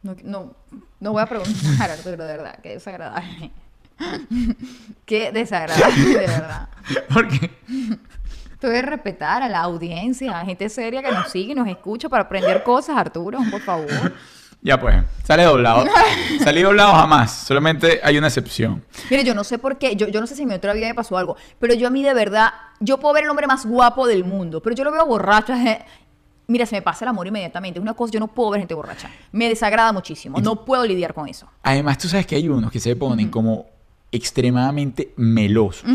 [0.03, 0.53] No, no,
[1.01, 2.59] no voy a preguntar, Arturo, de verdad.
[2.63, 3.53] Qué desagradable.
[5.07, 6.69] Qué desagradable, de verdad.
[7.13, 7.99] Porque Tú
[8.67, 12.25] debes respetar a la audiencia, a gente seria que nos sigue y nos escucha para
[12.25, 13.89] aprender cosas, Arturo, por favor.
[14.61, 15.85] Ya pues, sale doblado.
[16.43, 18.85] Salí doblado jamás, solamente hay una excepción.
[19.09, 20.89] Mire, yo no sé por qué, yo, yo no sé si en mi otra vida
[20.89, 23.65] me pasó algo, pero yo a mí de verdad, yo puedo ver el hombre más
[23.65, 25.55] guapo del mundo, pero yo lo veo borracho.
[26.49, 27.79] Mira, se me pasa el amor inmediatamente.
[27.79, 29.11] Es una cosa, yo no puedo ver gente borracha.
[29.33, 30.41] Me desagrada muchísimo.
[30.41, 31.47] No puedo lidiar con eso.
[31.63, 33.67] Además, tú sabes que hay unos que se ponen como
[34.11, 35.89] extremadamente melosos.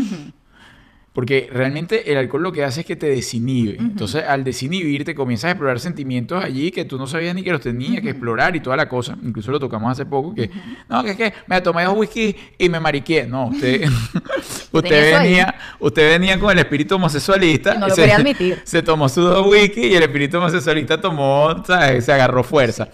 [1.14, 3.76] Porque realmente el alcohol lo que hace es que te desinhibe.
[3.78, 7.60] Entonces, al desinhibirte, comienzas a explorar sentimientos allí que tú no sabías ni que los
[7.60, 9.16] tenías que explorar y toda la cosa.
[9.22, 10.50] Incluso lo tocamos hace poco, que
[10.88, 13.28] no, que es que me tomé dos whisky y me mariqué.
[13.28, 13.82] No, usted,
[14.72, 17.76] usted venía, usted venía con el espíritu homosexualista.
[17.76, 18.60] Y no lo se- quería admitir.
[18.64, 22.04] Se tomó sus dos whisky y el espíritu homosexualista tomó, ¿sabes?
[22.04, 22.88] Se agarró fuerza.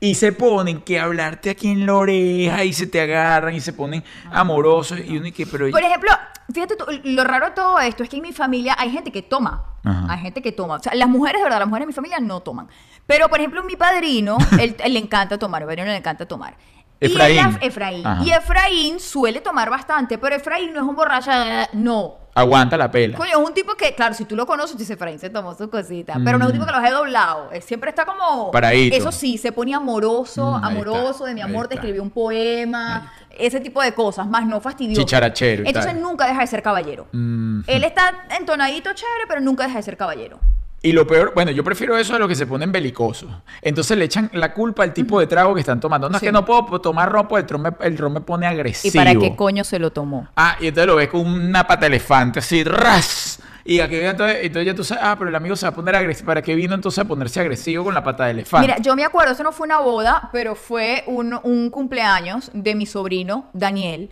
[0.00, 3.72] Y se ponen que hablarte aquí en la oreja y se te agarran y se
[3.72, 4.02] ponen
[4.32, 5.70] amorosos y uno y que, pero...
[5.70, 6.10] Por ejemplo,
[6.52, 9.22] fíjate tú, lo raro de todo esto es que en mi familia hay gente que
[9.22, 9.64] toma.
[9.84, 10.06] Ajá.
[10.08, 10.76] Hay gente que toma.
[10.76, 12.68] O sea, las mujeres, de verdad, las mujeres de mi familia no toman.
[13.06, 15.62] Pero, por ejemplo, mi padrino, él, él le encanta tomar.
[15.62, 16.56] A mi padrino le encanta tomar.
[17.02, 18.04] Y Efraín.
[18.24, 21.30] Y Efraín suele tomar bastante, pero Efraín no es un borracho.
[21.72, 22.22] No.
[22.34, 23.18] Aguanta la pela.
[23.18, 25.68] Coño, es un tipo que, claro, si tú lo conoces, dices, Efraín se tomó su
[25.68, 26.14] cosita.
[26.24, 27.50] Pero no es un tipo que los he doblado.
[27.52, 28.50] Él siempre está como.
[28.50, 28.96] Paradito.
[28.96, 31.82] Eso sí, se pone amoroso, Mm, amoroso, está, de mi amor, te está.
[31.82, 33.12] escribió un poema.
[33.36, 35.02] Ese tipo de cosas, más no fastidioso.
[35.02, 36.02] Chicharachero Entonces tal.
[36.02, 37.06] nunca deja de ser caballero.
[37.12, 37.60] Mm.
[37.66, 40.38] Él está entonadito chévere, pero nunca deja de ser caballero.
[40.84, 43.30] Y lo peor, bueno, yo prefiero eso a los que se ponen belicosos.
[43.60, 46.08] Entonces le echan la culpa al tipo de trago que están tomando.
[46.08, 46.24] No Sí.
[46.26, 48.48] es que no puedo tomar ron, porque el ron me, el ron me pone ¿Y
[48.48, 48.94] agresivo.
[48.94, 50.26] para qué coño se lo tomó?
[50.36, 53.40] Ah, y entonces lo ves con una pata de elefante, así, ras.
[53.64, 55.94] Y aquí, entonces, entonces ya tú sabes, ah, pero el amigo se va a poner
[55.94, 56.26] agresivo.
[56.26, 58.66] ¿Para qué vino entonces a ponerse agresivo con la pata de elefante?
[58.66, 62.74] Mira, yo me acuerdo, eso no fue una boda, pero fue un, un cumpleaños de
[62.74, 64.10] mi sobrino, Daniel.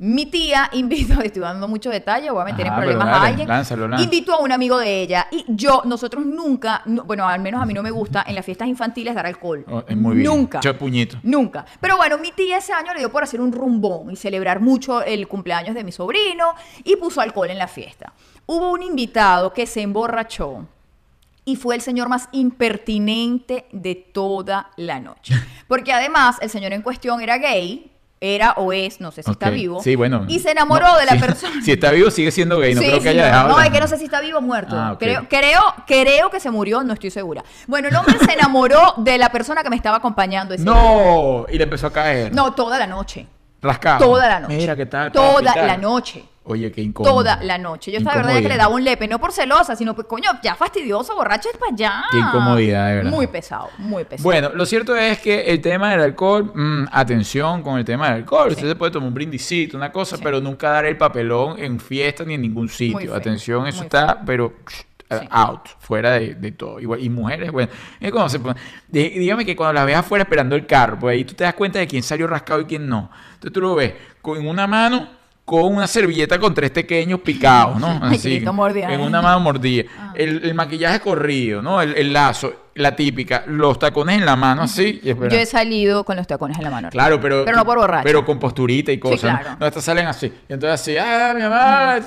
[0.00, 3.48] Mi tía invitó, estoy dando muchos detalles, voy a meter en Ajá, problemas a alguien.
[3.48, 4.04] lánzalo, lánzalo.
[4.04, 7.66] Invitó a un amigo de ella y yo, nosotros nunca, no- bueno, al menos a
[7.66, 9.64] mí no me gusta en las fiestas infantiles dar alcohol.
[9.68, 10.26] Oh, es muy bien.
[10.26, 10.60] Nunca.
[10.60, 11.18] Che puñito.
[11.24, 11.64] Nunca.
[11.80, 15.02] Pero bueno, mi tía ese año le dio por hacer un rumbón y celebrar mucho
[15.02, 18.12] el cumpleaños de mi sobrino y puso alcohol en la fiesta.
[18.46, 20.66] Hubo un invitado que se emborrachó
[21.44, 25.34] y fue el señor más impertinente de toda la noche.
[25.66, 27.90] Porque además el señor en cuestión era gay,
[28.20, 29.82] era o es, no sé si está vivo.
[29.82, 30.24] Sí, bueno.
[30.28, 31.18] Y se enamoró No, de la sí.
[31.18, 31.54] persona.
[31.64, 32.74] Si está vivo, sigue siendo gay.
[32.74, 33.48] No Sí, creo que haya dejado.
[33.50, 34.74] no, la- es que no sé si está vivo o muerto.
[34.76, 37.44] Ah, creo, creo, creo que se murió, no estoy segura.
[37.66, 40.72] Bueno, el hombre se enamoró de la persona que me estaba acompañando ese día.
[40.72, 42.34] No, y le empezó a caer.
[42.34, 43.26] No, toda la noche.
[43.60, 44.04] Rascado.
[44.04, 44.56] Toda la noche.
[44.56, 45.10] Mira, ¿qué tal?
[45.12, 46.24] Toda la noche.
[46.48, 47.12] Oye, qué incómodo.
[47.12, 47.92] Toda la noche.
[47.92, 50.54] Yo estaba verdad que le daba un lepe, no por celosa, sino pues, coño, ya
[50.54, 52.04] fastidioso, borracho es para allá.
[52.10, 53.10] Qué incomodidad, de verdad.
[53.10, 54.24] Muy pesado, muy pesado.
[54.24, 58.16] Bueno, lo cierto es que el tema del alcohol, mm, atención con el tema del
[58.22, 58.48] alcohol.
[58.50, 60.22] Usted se puede tomar un brindicito, una cosa, Sí.
[60.24, 63.14] pero nunca dar el papelón en fiesta ni en ningún sitio.
[63.14, 64.54] atención, eso muy está, pero
[65.10, 65.16] Sí.
[65.30, 66.78] out, fuera de, de todo.
[66.80, 68.60] Igual, y mujeres, bueno, es cuando se pone-
[68.92, 71.54] dí- dígame que cuando las ves afuera esperando el carro, pues ahí tú te das
[71.54, 73.10] cuenta de quién salió rascado y quién no.
[73.34, 75.08] Entonces tú lo ves con una mano
[75.48, 77.88] con una servilleta con tres pequeños picados, ¿no?
[78.02, 79.84] Así, mordida, en una mano mordida.
[79.98, 80.12] Ah.
[80.14, 81.80] El, el maquillaje corrido, ¿no?
[81.80, 85.00] El, el lazo, la típica, los tacones en la mano así.
[85.02, 85.08] y.
[85.08, 86.90] Yo he salido con los tacones en la mano.
[86.90, 88.04] Claro, pero, Pero no por borracho.
[88.04, 89.32] Pero con posturita y cosas.
[89.32, 89.40] ¿no?
[89.40, 89.56] claro.
[89.58, 90.26] No, estas salen así.
[90.26, 91.98] Y entonces así, ah, mi mamá,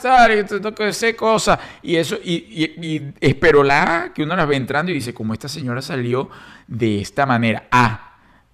[0.47, 1.57] tengo que hacer cosas.
[1.81, 5.33] Y eso, y, y, y espero la que uno las ve entrando y dice, como
[5.33, 6.29] esta señora salió
[6.67, 7.63] de esta manera.
[7.71, 8.09] Ah.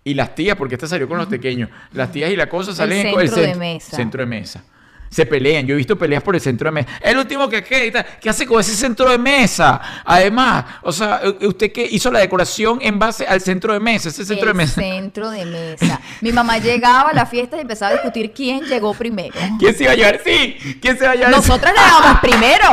[0.05, 1.69] Y las tías, porque esta salió con los pequeños.
[1.91, 3.97] Las tías y la cosa salen con el centro de mesa.
[3.97, 4.63] Centro de mesa.
[5.09, 5.65] Se pelean.
[5.65, 6.89] Yo he visto peleas por el centro de mesa.
[7.01, 8.03] El último que queda.
[8.03, 9.79] ¿Qué hace con ese centro de mesa?
[10.05, 14.09] Además, o sea, usted que hizo la decoración en base al centro de mesa.
[14.09, 14.73] Ese centro el de mesa.
[14.81, 15.99] centro de mesa.
[16.21, 19.33] Mi mamá llegaba a la fiesta y empezaba a discutir quién llegó primero.
[19.59, 20.21] ¿Quién se iba a llevar?
[20.23, 21.31] Sí, ¿quién se iba a llevar?
[21.31, 22.65] Nosotras llegábamos primero.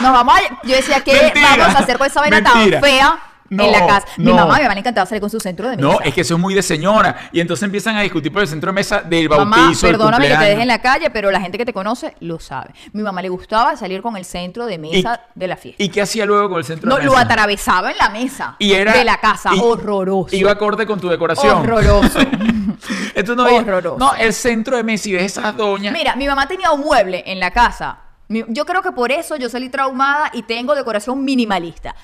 [0.00, 0.66] Nos vamos a...
[0.66, 1.56] Yo decía, ¿qué Mentira.
[1.56, 2.80] vamos a hacer con esa vaina Mentira.
[2.80, 3.18] tan fea
[3.50, 4.06] No, en la casa?
[4.16, 4.34] Mi no.
[4.36, 5.88] mamá, mi mamá le encantaba salir con su centro de mesa.
[5.88, 7.28] No, es que eso es muy de señora.
[7.30, 10.28] Y entonces empiezan a discutir por el centro de mesa del Mamá, bautizo, del perdóname
[10.28, 12.70] que te deje en la calle, pero la gente que te conoce lo sabe.
[12.92, 15.82] Mi mamá le gustaba salir con el centro de mesa de la fiesta.
[15.82, 17.22] ¿Y qué hacía luego con el centro No, de lo mesa?
[17.24, 19.50] atravesaba en la mesa Y era, de la casa.
[19.54, 20.34] y- horroroso.
[20.34, 21.58] Iba acorde con tu decoración.
[21.58, 22.18] Horroroso.
[23.14, 23.98] Entonces no, Horroroso.
[23.98, 25.92] no, el centro de mesa y ves esas doñas.
[25.92, 27.98] Mira, mi mamá tenía un mueble en la casa.
[28.28, 31.94] Yo creo que por eso yo salí traumada y tengo decoración minimalista.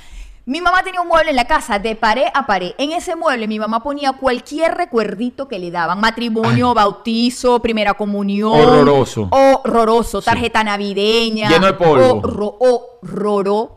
[0.51, 2.73] Mi mamá tenía un mueble en la casa de pared a pared.
[2.77, 6.01] En ese mueble mi mamá ponía cualquier recuerdito que le daban.
[6.01, 8.51] Matrimonio, bautizo, primera comunión.
[8.59, 9.29] Horroroso.
[9.31, 10.21] Horroroso.
[10.21, 11.49] Tarjeta navideña.
[11.51, 12.21] Lleno de polvo.
[12.21, 13.77] Horro- horroroso.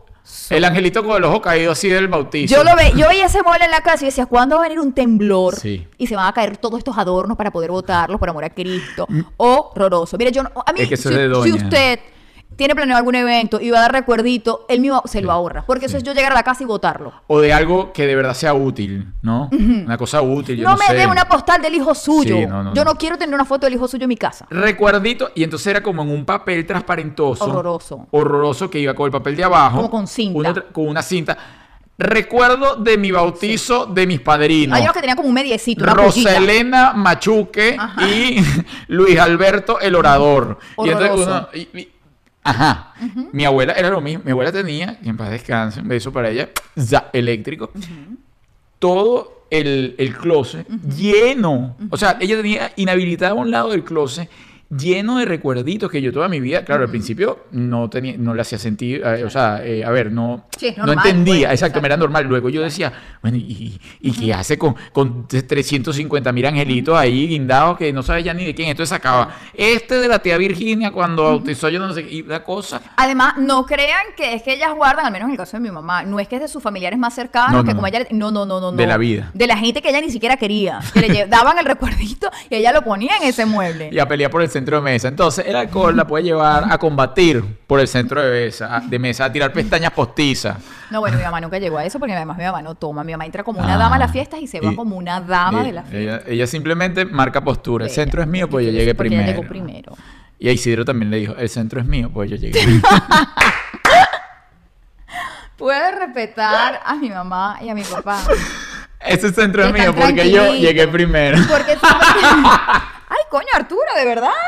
[0.50, 2.56] El angelito con el ojo caído así del bautizo.
[2.56, 4.64] Yo lo ve, yo veía ese mueble en la casa y decía, ¿cuándo va a
[4.64, 5.54] venir un temblor?
[5.54, 5.86] Sí.
[5.96, 9.06] Y se van a caer todos estos adornos para poder botarlos por amor a Cristo.
[9.36, 10.16] Horroroso.
[10.18, 12.00] Mire, yo no- a mí, Es que si, si usted
[12.56, 15.64] tiene planeado algún evento y va a dar recuerdito, él mismo se lo ahorra.
[15.66, 17.12] Porque eso es yo llegar a la casa y votarlo.
[17.26, 19.48] O de algo que de verdad sea útil, ¿no?
[19.52, 20.94] Una cosa útil, yo No, no, me sé.
[20.94, 22.36] dé una postal del hijo suyo.
[22.36, 22.94] Sí, no, no, yo no.
[22.96, 24.46] quiero tener una foto del hijo suyo en mi casa.
[24.50, 27.44] Recuerdito, y entonces era como en un papel transparentoso.
[27.44, 28.06] Horroroso.
[28.10, 29.76] Horroroso que iba con el papel de abajo.
[29.76, 30.38] Como con cinta.
[30.38, 31.36] una con una cinta.
[31.96, 34.76] Recuerdo de mi bautizo de mis padrinos.
[34.76, 35.94] Hay unos que tenían como un mediecito, una.
[35.94, 38.02] Roselena Machuque Ajá.
[38.08, 38.36] y
[38.88, 40.58] Luis Alberto el Orador.
[40.84, 41.88] Y entonces uno- y- y-
[42.44, 42.94] ajá.
[43.32, 44.22] Mi abuela era lo mismo.
[44.24, 47.70] Mi abuela tenía, y en paz descanse, un beso para ella, za, eléctrico.
[48.78, 51.76] Todo el, el closet lleno.
[51.90, 54.28] O sea, ella tenía inhabilitado a un lado del closet
[54.76, 58.42] lleno de recuerditos que yo toda mi vida, claro, al principio no tenía, no le
[58.42, 61.86] hacía sentido, eh, o sea, eh, a ver, no, Sí, no entendía, pues, exacto, me
[61.86, 62.24] era normal.
[62.24, 67.76] Luego yo decía, bueno, ¿y, y qué hace con, con 350 mil angelitos ahí guindados
[67.76, 68.68] que no sabe ya ni de quién?
[68.68, 72.42] Entonces sacaba este de la tía Virginia cuando bautizó yo no sé qué, y la
[72.42, 72.80] cosa.
[72.96, 75.70] Además, no crean que es que ellas guardan, al menos en el caso de mi
[75.70, 78.06] mamá, no es que es de sus familiares más cercanos, No, que como ella...
[78.10, 78.72] No, no, no, no.
[78.72, 79.30] De la vida.
[79.34, 80.80] De la gente que ella ni siquiera quería.
[80.92, 83.90] Que le daban el recuerdito y ella lo ponía en ese mueble.
[83.92, 85.08] Y a pelear por el centro de mesa.
[85.08, 89.26] Entonces, el alcohol la puede llevar a combatir por el centro de mesa, de mesa
[89.26, 90.56] a tirar pestañas postizas.
[90.90, 93.04] No, bueno, mi mamá nunca llegó a eso porque además mi mamá no toma.
[93.04, 93.78] Mi mamá entra como una Ah.
[93.78, 95.98] dama a las fiestas y se va como una dama y de la fiesta.
[95.98, 97.84] Ella, ella simplemente marca postura.
[97.84, 97.94] El Ella.
[98.02, 99.22] centro es mío, pues yo llegué primero.
[99.22, 99.96] ella llegó primero.
[100.38, 102.60] Y a Isidro también le dijo, el centro es mío, pues yo llegué.
[105.56, 108.20] Puedes respetar a mi mamá y a mi papá.
[109.00, 111.38] Ese centro es mío porque yo llegué primero.
[111.48, 111.76] Porque.
[113.16, 114.30] Ay, coño, Arturo, ¿de verdad?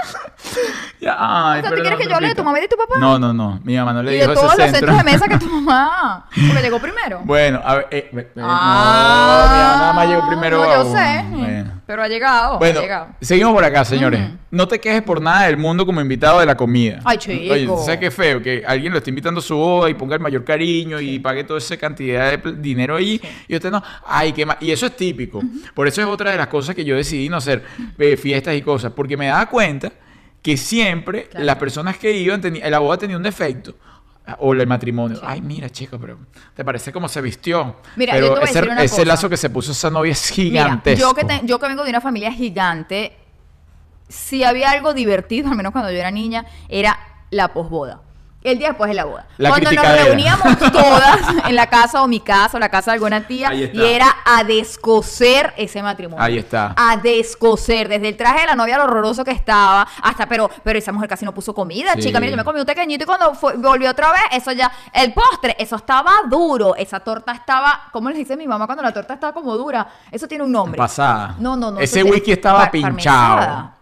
[1.01, 2.77] Ya, ay, O sea, ¿tú quieres que yo hable de tu mamá y de tu
[2.77, 2.95] papá?
[2.99, 3.61] No, no, no.
[3.62, 4.79] Mi mamá no le y de todos ese los centro.
[4.79, 6.27] centros de mesa que tu mamá.
[6.35, 7.21] Porque llegó primero.
[7.25, 10.59] Bueno, a ver, eh, eh, Ah, no, mi mamá nada más llegó primero.
[10.59, 10.97] No, yo aún.
[10.97, 11.25] sé.
[11.31, 11.73] Bueno.
[11.87, 12.59] Pero ha llegado.
[12.59, 13.09] Bueno, ha llegado.
[13.21, 14.21] seguimos por acá, señores.
[14.51, 17.01] No te quejes por nada del mundo como invitado de la comida.
[17.05, 17.53] Ay, chico.
[17.53, 18.43] Oye, ¿sabes qué feo?
[18.43, 21.45] Que alguien lo esté invitando a su boda y ponga el mayor cariño y pague
[21.45, 23.83] toda esa cantidad de dinero allí y usted no.
[24.07, 24.57] Ay, qué mal.
[24.61, 25.43] Y eso es típico.
[25.75, 27.62] Por eso es otra de las cosas que yo decidí no hacer
[27.99, 28.93] eh, fiestas y cosas.
[28.93, 29.93] Porque me daba cuenta
[30.43, 31.45] que siempre Claro.
[31.47, 32.41] las personas que iban,
[32.71, 33.75] la boda tenía un defecto.
[34.41, 35.21] O el matrimonio.
[35.23, 36.19] Ay, mira, chico, pero
[36.55, 37.77] ¿te parece cómo se vistió?
[37.95, 39.05] Mira, yo pero te voy a ese, decir una ese cosa.
[39.05, 41.01] lazo que se puso esa novia es Mira, gigantesco.
[41.01, 43.17] yo que, te- yo que vengo de una familia gigante,
[44.09, 46.99] si había algo divertido, al menos cuando yo era niña, era
[47.31, 48.01] la posboda.
[48.51, 49.26] El día después de la boda.
[49.38, 51.18] La Cuando nos reuníamos todas
[51.49, 54.44] en la casa o mi casa o la casa de alguna tía y era a
[54.44, 56.22] descoser ese matrimonio.
[56.24, 56.74] Ahí está.
[56.76, 57.88] A descoser.
[57.88, 61.09] Desde el traje de la novia, lo horroroso que estaba, hasta, pero, pero esa mujer
[61.09, 62.03] casi no puso comida, Sí.
[62.03, 62.20] chica.
[62.20, 65.12] Mira, yo me comí un pequeñito y cuando fue- volvió otra vez, eso ya, el
[65.12, 66.74] postre, eso estaba duro.
[66.76, 69.86] Esa torta estaba, ¿cómo le dice mi mamá cuando la torta estaba como dura?
[70.11, 70.78] Eso tiene un nombre.
[70.78, 71.34] Pasada.
[71.38, 71.80] No, no, no.
[71.80, 73.36] Ese whisky estaba par- pinchado.
[73.36, 73.72] parmesada.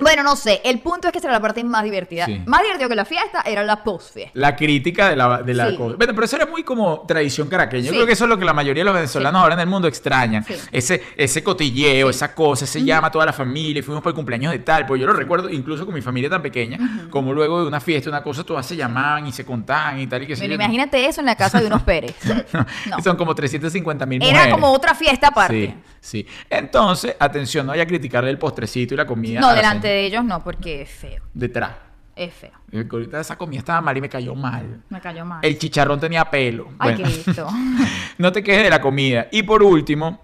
[0.00, 0.60] Bueno, no sé.
[0.64, 2.26] El punto es que esa era la parte más divertida.
[2.26, 2.40] Sí.
[2.46, 4.30] Más divertido que la fiesta era la postfiesta.
[4.34, 5.76] La crítica de la, de la Sí.
[5.76, 5.96] cosa.
[5.96, 7.84] Bueno, pero eso era muy como tradición caraqueña.
[7.84, 7.96] Yo Sí.
[7.96, 9.88] creo que eso es lo que la mayoría de los venezolanos ahora en el mundo
[9.88, 10.44] extrañan.
[10.70, 14.16] Ese, ese cotilleo, esa cosa, se llama a toda la familia y fuimos por el
[14.16, 14.86] cumpleaños de tal.
[14.86, 18.08] Pues yo lo recuerdo incluso con mi familia tan pequeña, como luego de una fiesta,
[18.08, 21.20] una cosa, todas se llamaban y se contaban y tal y que Bueno, imagínate eso
[21.20, 22.14] en la casa de unos Pérez.
[22.88, 23.00] No.
[23.02, 24.42] Son como 350 mil mujeres.
[24.42, 25.74] Era como otra fiesta aparte.
[26.00, 26.26] Sí, sí.
[26.50, 29.40] Entonces, atención, no vaya a criticarle el postrecito y la comida.
[29.40, 31.22] No, a la delante de ellos no, porque es feo.
[31.34, 31.72] Detrás.
[32.14, 32.52] Es feo.
[32.70, 34.82] Eh, que Ahorita esa comida estaba mal y me cayó mal.
[34.88, 35.40] Me cayó mal.
[35.42, 36.68] El chicharrón tenía pelo.
[36.78, 37.48] Ay, Bueno, Cristo.
[38.18, 39.28] no te quejes de la comida.
[39.30, 40.20] Y por último,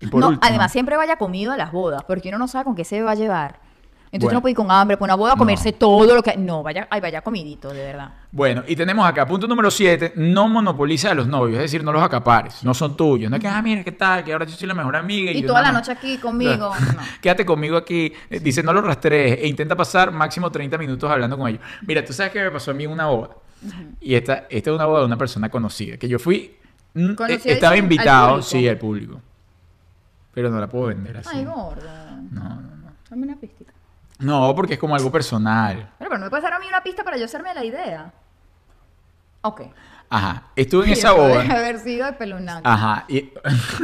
[0.00, 2.64] y por no, último, además, siempre vaya comido a las bodas, porque uno no sabe
[2.64, 3.60] con qué se va a llevar.
[4.10, 4.36] Entonces Bueno.
[4.38, 5.38] uno puede ir con hambre, por una boda a No.
[5.38, 6.36] comerse todo lo que.
[6.36, 8.10] No, vaya, ay, vaya comidito, de verdad.
[8.32, 11.92] Bueno, y tenemos acá, punto número 7, no monopoliza a los novios, es decir, no
[11.92, 13.30] los acapares, no son tuyos.
[13.30, 14.24] No es que, ah, mira, ¿qué tal?
[14.24, 15.30] Que ahora yo soy la mejor amiga.
[15.32, 17.00] Y toda la noche aquí conmigo, no.
[17.20, 18.12] Quédate conmigo aquí.
[18.30, 21.60] Eh, Dice, no lo rastrees e intenta pasar máximo 30 minutos hablando con ellos.
[21.86, 23.30] Mira, tú sabes que me pasó a mí en una boda.
[24.00, 26.56] Y esta, esta es una boda de una persona conocida, que yo fui,
[26.94, 29.20] mm, ¿Conocida eh, estaba dice, al invitado, sí, al público.
[30.32, 31.30] Pero no la puedo vender así.
[31.32, 32.20] Ay, gorda.
[32.30, 32.92] No, no, no.
[33.10, 33.64] Dame una pista.
[34.18, 35.76] No, porque es como algo personal.
[35.98, 38.12] Pero, pero no me puedes dar a mí una pista para yo hacerme la idea.
[39.42, 39.62] Ok.
[40.10, 40.44] Ajá.
[40.56, 41.42] Estuve en esa boda.
[41.42, 42.66] Debe haber sido de pelunaco.
[42.66, 43.04] Ajá.
[43.08, 43.30] Y,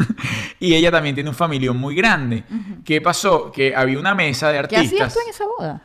[0.59, 2.45] y ella también tiene un familión muy grande.
[2.85, 3.53] ¿Qué pasó?
[3.53, 5.09] Que había una mesa de ¿Qué artistas.
[5.09, 5.83] hacías tú en esa boda?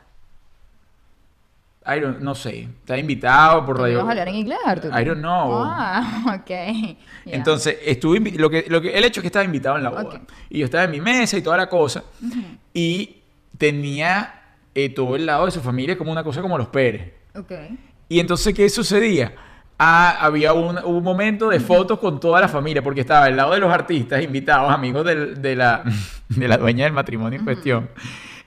[1.86, 2.62] I don't- no sé.
[2.64, 3.93] Estaba invitado por ¿Te radio.
[3.95, 5.00] ibas a hablar en inglés, Arturo?
[5.00, 5.64] I don't know.
[5.66, 6.95] Ah, ok.
[7.26, 10.22] Entonces, estuve lo que, lo que, el hecho es que estaba invitado en la boda.
[10.50, 12.04] Y yo estaba en mi mesa y toda la cosa.
[12.74, 13.18] Y
[13.58, 14.39] tenía
[14.86, 17.14] eh, todo el lado de su familia como una cosa como los Pérez.
[17.36, 17.52] Ok.
[18.08, 19.34] Y entonces, ¿qué sucedía?
[19.78, 23.54] Ah, había un, un momento de fotos con toda la familia, porque estaba al lado
[23.54, 25.84] de los artistas invitados, amigos del- de, la,
[26.30, 27.90] de la dueña del matrimonio en cuestión.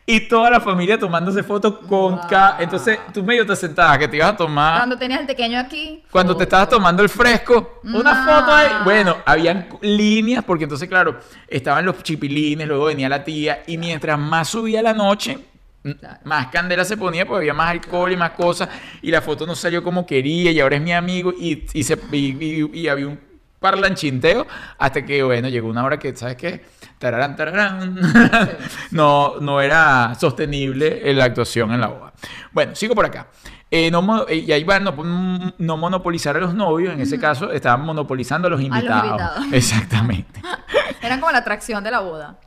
[0.05, 2.27] y toda la familia tomándose fotos con Wow.
[2.29, 4.79] ca- Entonces tú medio te sentabas que te ibas a tomar.
[4.81, 6.03] Cuando tenías el pequeño aquí.
[6.11, 8.31] Cuando te estabas tomando el fresco, una No.
[8.41, 8.69] foto ahí.
[8.85, 11.19] Bueno, habían líneas, porque entonces, claro,
[11.49, 15.39] estaban los chipilines, luego venía la tía, y mientras más subía la noche,
[15.83, 16.19] Claro.
[16.25, 18.69] más candela se ponía, porque había más alcohol y más cosas,
[19.03, 21.99] y la foto no salió como quería, y ahora es mi amigo, y, y, se,
[22.13, 22.17] y,
[22.63, 23.19] y- y había un
[23.59, 24.47] parlanchinteo,
[24.79, 26.65] hasta que, bueno, llegó una hora que, ¿sabes qué?
[26.99, 27.99] Tararán, tararán.
[28.91, 32.13] no, no era sostenible la actuación en la boda.
[32.53, 33.29] Bueno, sigo por acá.
[33.71, 37.19] Eh, no eh, y ahí va, no, mm, no monopolizar a los novios, en ese
[37.19, 39.05] caso estaban monopolizando a los invitados.
[39.11, 39.47] invitados.
[39.53, 40.43] Exactamente.
[41.03, 42.39] Eran como la atracción de la boda.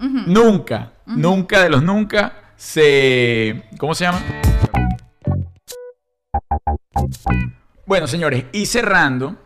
[0.00, 3.64] Nunca, nunca de los nunca se...
[3.78, 4.20] ¿Cómo se llama?
[7.86, 9.36] Bueno, señores, y cerrando,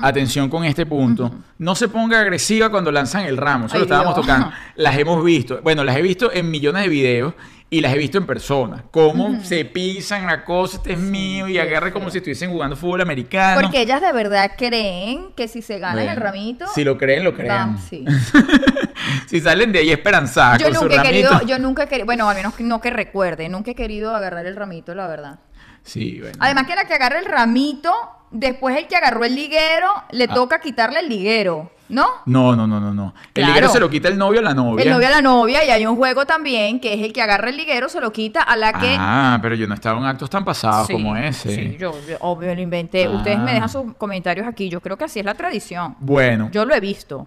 [0.00, 3.84] atención con este punto, no se ponga agresiva cuando lanzan el ramo, eso Ay, lo
[3.84, 4.26] estábamos Dios.
[4.26, 4.50] tocando.
[4.76, 7.34] Las hemos visto, bueno, las he visto en millones de videos
[7.72, 11.56] y las he visto en persona, cómo se pisan la cosa, este es mío, y
[11.58, 13.60] agarra como si estuviesen jugando fútbol americano.
[13.60, 16.66] Porque ellas de verdad creen que si se ganan Bueno, el ramito.
[16.74, 17.78] Si lo creen, lo creen.
[17.78, 18.04] sí.
[19.26, 21.28] si salen de ahí esperanzadas Yo con su nunca he ramito.
[21.30, 24.46] querido, yo nunca he querido, bueno, al menos no que recuerde, nunca he querido agarrar
[24.46, 25.38] el ramito, la verdad.
[25.82, 26.36] Sí, bueno.
[26.40, 27.92] Además que la que agarra el ramito,
[28.30, 30.34] después el que agarró el liguero, le Ah.
[30.34, 32.06] toca quitarle el liguero, ¿no?
[32.26, 33.14] No, no, no, no, no.
[33.28, 33.48] El Claro.
[33.48, 34.84] liguero se lo quita el novio a la novia.
[34.84, 37.48] El novio a la novia y hay un juego también que es el que agarra
[37.48, 38.94] el liguero, se lo quita a la que...
[38.98, 41.54] Ah, pero yo no estaba en actos tan pasados Sí, como ese.
[41.54, 43.08] Sí, yo, yo obvio lo inventé.
[43.08, 43.54] Ustedes me Ah.
[43.54, 44.68] dejan sus comentarios aquí.
[44.68, 45.96] Yo creo que así es la tradición.
[45.98, 47.26] Bueno, Yo lo he visto.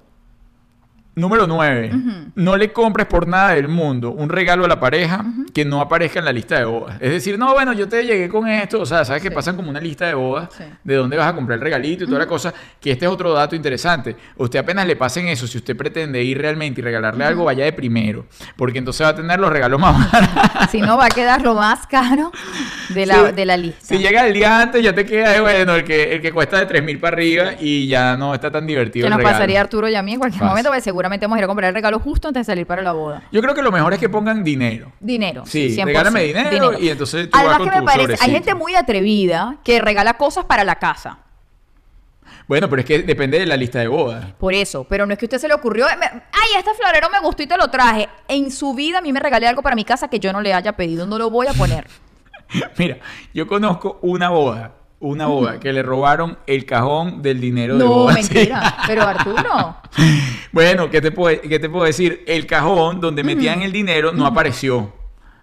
[1.16, 1.92] Número 9.
[2.36, 6.20] No le compres por nada del mundo un regalo a la pareja que no aparezca
[6.20, 6.98] en la lista de bodas.
[7.00, 8.82] Es decir, no, bueno, yo te llegué con esto.
[8.82, 10.64] O sea, sabes que pasan como una lista de bodas Sí.
[10.84, 12.54] de dónde vas a comprar el regalito y toda la cosa.
[12.82, 14.16] Que este es otro dato interesante.
[14.38, 17.74] Usted apenas le pasen eso, si usted pretende ir realmente y regalarle algo, vaya de
[17.74, 18.26] primero.
[18.56, 20.70] Porque entonces va a tener los regalos más baratos.
[20.72, 22.32] Si no, va a quedar lo más caro
[22.90, 23.32] de la, Sí.
[23.36, 23.80] de la lista.
[23.86, 26.66] Si llega el día antes, ya te queda, bueno, el que, el que cuesta de
[26.66, 29.04] 3 mil para arriba y ya no está tan divertido.
[29.04, 29.34] ¿Qué el nos regalo.
[29.36, 30.70] pasaría a Arturo y a mí en cualquier momento?
[30.70, 32.94] Porque seguramente vamos a ir a comprar el regalo justo antes de salir para la
[32.94, 33.24] boda.
[33.32, 34.94] Yo creo que lo mejor es que pongan dinero.
[35.02, 35.44] Dinero.
[35.46, 35.84] Sí, 100%.
[35.86, 38.76] regálame dinero y entonces tú vas Además con que me tu parece, hay gente muy
[38.76, 41.20] atrevida que regala cosas para la casa.
[42.48, 44.32] Bueno, pero es que depende de la lista de bodas.
[44.40, 47.10] Por eso, pero no es que a usted se le ocurrió, me- ay, este florero
[47.10, 48.08] me gustó y te lo traje.
[48.30, 50.54] En su vida a mí me regalé algo para mi casa que yo no le
[50.54, 51.86] haya pedido, no lo voy a poner.
[52.78, 52.98] Mira,
[53.34, 54.72] yo conozco una boda,
[55.04, 58.14] una boda que le robaron el cajón del dinero de No, boda.
[58.16, 58.78] mentira.
[58.88, 59.76] Pero Arturo,
[60.54, 62.24] Bueno, ¿qué te, puedo, ¿qué te puedo decir?
[62.26, 64.92] El cajón donde metían el dinero no apareció.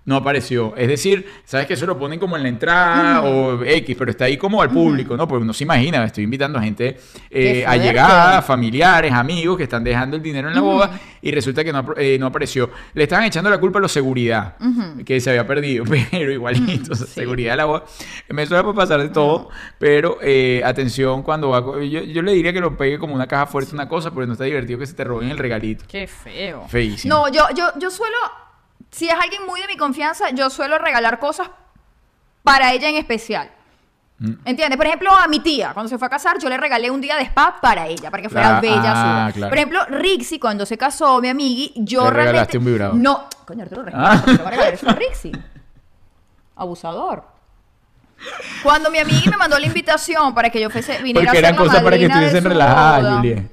[0.04, 0.74] No apareció.
[0.76, 4.24] Es decir, sabes que eso lo ponen como en la entrada o X, pero está
[4.24, 5.28] ahí como al público, ¿no?
[5.28, 6.98] Porque uno se imagina, estoy invitando a gente
[7.30, 11.72] eh, allegada, familiares, amigos que están dejando el dinero en la boda y resulta que
[11.72, 12.70] no, eh, no apareció.
[12.94, 14.56] Le estaban echando la culpa a los seguridad,
[15.04, 17.84] que se había perdido, pero igualito, seguridad de la boda.
[18.30, 21.60] Me suele pasar de todo, pero eh, atención cuando va.
[21.84, 24.32] Yo, yo le diría que lo pegue como una caja fuerte, una cosa, porque no
[24.32, 25.84] está divertido que se te roben el regalito.
[25.86, 26.66] qué feo.
[26.68, 27.14] Feísimo.
[27.14, 28.16] No, yo, yo, yo suelo,
[28.90, 31.48] si es alguien muy de mi confianza, yo suelo regalar cosas
[32.42, 33.50] para ella en especial.
[34.18, 34.32] Mm.
[34.44, 34.76] ¿Entiendes?
[34.76, 37.16] Por ejemplo, a mi tía, cuando se fue a casar, yo le regalé un día
[37.16, 39.48] de spa para ella, para que fuera Ah, bella su ah, claro.
[39.50, 42.26] Por ejemplo, Rixi, cuando se casó, mi amigui, yo Le realmente...
[42.32, 42.94] regalaste un vibrador.
[42.96, 44.16] No, coño, Arturo, respeta, Ah.
[44.22, 45.32] ¿por qué le voy a regalar eso a Rixi?
[46.56, 47.24] Abusador.
[48.62, 51.44] Cuando mi amiga me mandó la invitación para que yo fuese, viniera Porque a ser
[51.44, 53.16] eran la cosas para que estuviesen relajadas.
[53.16, 53.50] Juliet.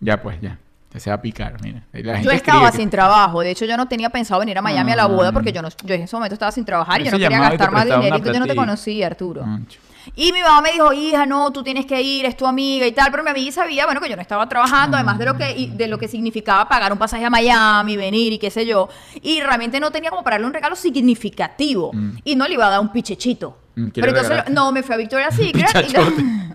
[0.00, 0.58] Ya, pues, ya.
[0.98, 1.82] Se va a picar, mira.
[1.92, 3.40] La gente Yo estaba que- sin trabajo.
[3.40, 5.68] De hecho, yo no tenía pensado venir a Miami a la boda porque yo, no,
[5.84, 8.18] yo en ese momento estaba sin trabajar y yo no quería gastar más dinero.
[8.18, 9.42] Yo no te conocía, Arturo.
[9.42, 9.80] Concho.
[10.14, 12.92] Y mi mamá me dijo, hija, no, tú tienes que ir, es tu amiga y
[12.92, 13.10] tal.
[13.10, 15.88] Pero mi amiga sabía, bueno, que yo no estaba trabajando, además de lo que, de
[15.88, 18.88] lo que significaba pagar un pasaje a Miami, venir y qué sé yo.
[19.20, 21.90] Y realmente no tenía como para darle un regalo significativo.
[22.24, 23.58] Y no le iba a dar un pichechito.
[23.74, 25.90] Mm, ¿qué Pero entonces, no, me fui a Victoria's Secret.
[25.90, 26.45] y-.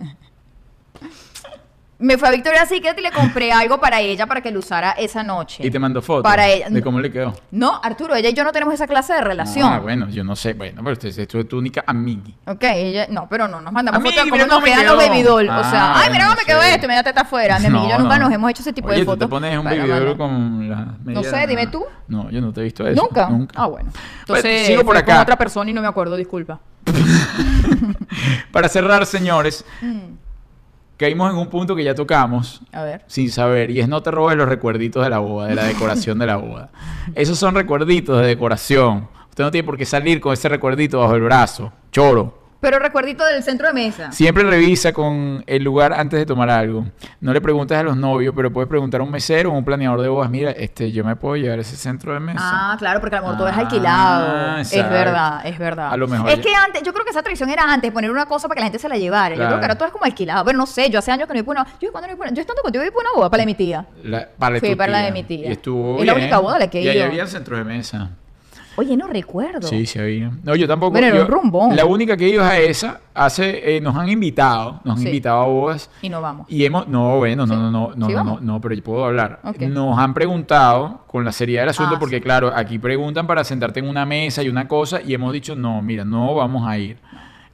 [2.02, 4.90] me fui a Victoria's Secret y le compré algo para ella para que lo usara
[4.92, 5.66] esa noche.
[5.66, 6.68] Y te mandó fotos Para ella.
[6.68, 7.34] de cómo le quedó.
[7.52, 9.72] No, Arturo, ella y yo no tenemos esa clase de relación.
[9.72, 10.52] Ah, bueno, yo no sé.
[10.54, 12.22] Bueno, pero usted esto es tu única amiga.
[12.46, 15.08] Ok, ella, no, pero no, nos mandamos fotos de cómo nos quedan los quedó.
[15.10, 15.48] baby doll.
[15.48, 17.58] o Ah, sea, ay, mira cómo me quedó esto, mira teta afuera.
[17.58, 19.26] Mi amiga y yo nunca nos hemos hecho ese tipo Oye, de tú fotos.
[19.26, 20.16] te pones un para baby doll mandar.
[20.16, 21.84] con las medias- sé, dime tú.
[22.08, 23.00] No, yo no te he visto eso.
[23.00, 23.28] ¿Nunca?
[23.28, 23.54] Nunca.
[23.56, 23.90] Ah, bueno.
[23.92, 25.22] Bueno, Entonces, sigo por fue con acá.
[25.22, 26.58] otra persona y no me acuerdo, disculpa.
[28.52, 30.16] Para cerrar, señores, Mm.
[31.02, 33.02] Caímos en un punto que ya tocamos A ver.
[33.06, 36.18] sin saber y es no te robes los recuerditos de la boda, de la decoración
[36.18, 36.70] de la boda.
[37.14, 39.08] Esos son recuerditos de decoración.
[39.28, 41.72] Usted no tiene por qué salir con ese recuerdito bajo el brazo.
[41.90, 42.41] Choro.
[42.62, 44.12] Pero recuerdito del centro de mesa.
[44.12, 46.86] Siempre revisa con el lugar antes de tomar algo.
[47.20, 49.64] No le preguntes a los novios, pero puedes preguntar a un mesero o a un
[49.64, 50.30] planeador de bodas.
[50.30, 52.38] Mira, este, yo me puedo llevar a ese centro de mesa.
[52.40, 54.58] Ah, claro, porque a lo mejor todo es Ah, alquilado.
[54.58, 55.92] Es verdad, es verdad.
[55.92, 58.12] A lo mejor Es ya- que antes, yo creo que esa tradición era antes, poner
[58.12, 59.34] una cosa para que la gente se la llevara.
[59.34, 60.44] Yo creo que ahora todo es como alquilado.
[60.44, 61.66] Pero no sé, yo hace años que no iba una.
[61.80, 63.46] Yo, ¿cuándo no iba una- yo estando contigo iba a una boda para la de
[63.46, 63.86] mi tía.
[64.04, 65.48] La- para tu para la de mi tía.
[65.48, 67.06] Y estuvo Es la única boda a la que he Y ahí ido.
[67.06, 68.10] había centros de mesa.
[68.82, 69.68] Oye, no recuerdo.
[69.68, 70.32] Sí, sí había.
[70.42, 70.92] No, yo tampoco.
[70.92, 71.76] Bueno, yo- un rumbón.
[71.76, 73.00] La única que es a esa.
[73.14, 75.06] Hace, eh, nos han invitado, nos han Sí.
[75.08, 75.90] invitado a bodas.
[76.02, 76.46] Y no vamos.
[76.48, 77.60] Y hemos, no, bueno, no, Sí.
[77.60, 79.40] no, no, no, Sí, no, no, pero yo puedo hablar.
[79.68, 82.22] Nos han preguntado con la seriedad del asunto, Ah, porque sí.
[82.22, 85.80] claro, aquí preguntan para sentarte en una mesa y una cosa, y hemos dicho, no,
[85.82, 86.96] mira, no vamos a ir.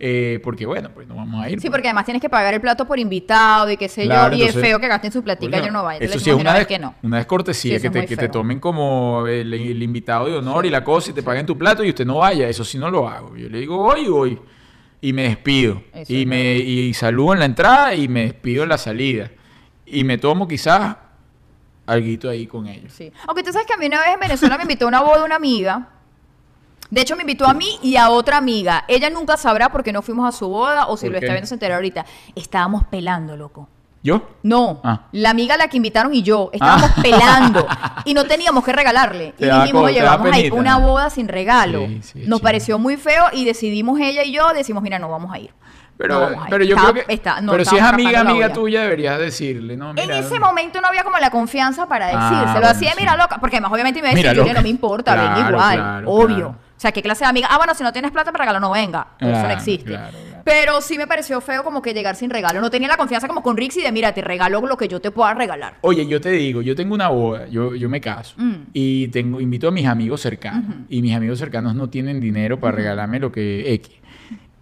[0.01, 1.61] Eh, porque bueno, pues no vamos a ir.
[1.61, 1.73] Sí, pues.
[1.73, 4.45] porque además tienes que pagar el plato por invitado y qué sé Claro, yo.
[4.45, 6.05] Y es feo que gasten su platica y yo no vaya.
[6.05, 6.95] Eso sí una, vez que no.
[7.03, 10.67] una descortesía Sí, eso que, te, que te tomen como el, el invitado de honor
[10.67, 12.49] y la cosa y te paguen tu plato y usted no vaya.
[12.49, 13.37] Eso sí no lo hago.
[13.37, 14.39] Yo le digo, voy, voy.
[15.01, 15.83] Y me despido.
[15.93, 19.31] Eso y me y saludo en la entrada y me despido en la salida.
[19.85, 20.97] Y me tomo quizás
[21.87, 22.93] algo ahí con ellos.
[22.93, 23.11] Sí.
[23.27, 25.19] Aunque tú sabes que a mí una vez en Venezuela me invitó a una boda
[25.19, 25.89] de una amiga.
[26.91, 28.85] De hecho, me invitó a mí y a otra amiga.
[28.89, 31.27] Ella nunca sabrá por qué no fuimos a su boda o si ¿Por lo qué?
[31.27, 32.05] está viendo se entera ahorita.
[32.35, 33.69] Estábamos pelando, loco.
[34.03, 34.23] ¿Yo?
[34.45, 35.03] No, Ah.
[35.13, 37.67] la amiga a la que invitaron y yo estábamos pelando
[38.05, 39.35] y no teníamos que regalarle.
[39.37, 41.81] Te y dijimos, oye, vamos a ir una boda sin regalo.
[41.87, 45.33] Sí, sí, Nos pareció muy feo y decidimos ella y yo, decimos, mira, no vamos
[45.35, 45.51] a ir.
[45.99, 47.05] Pero, No pero yo creo que.
[47.13, 49.91] está- no, pero si es amiga, amiga tuya, deberías decirle, ¿no?
[49.97, 52.53] En ese momento no había como la confianza para Ah, decírselo.
[52.53, 52.97] bueno, Así de, sí.
[53.01, 53.39] mira, loca.
[53.41, 54.55] Porque además, obviamente, me iba a decir, loca.
[54.55, 55.77] no me importa, Claro, igual.
[55.77, 56.37] claro, obvio.
[56.37, 56.68] claro.
[56.79, 57.49] O sea, ¿qué clase de amiga?
[57.51, 59.09] Ah, bueno, si no tienes plata para regalo, no venga.
[59.19, 59.85] Eso no existe.
[59.91, 60.43] claro, claro.
[60.45, 62.61] Pero sí me pareció feo como que llegar sin regalo.
[62.61, 65.11] No tenía la confianza como con Rixi de, mira, te regalo lo que yo te
[65.11, 65.75] pueda regalar.
[65.81, 68.55] Oye, yo te digo, yo tengo una boda, yo, yo me caso Mm.
[68.73, 72.77] y tengo, invito a mis amigos cercanos y mis amigos cercanos no tienen dinero para
[72.77, 73.97] regalarme lo que X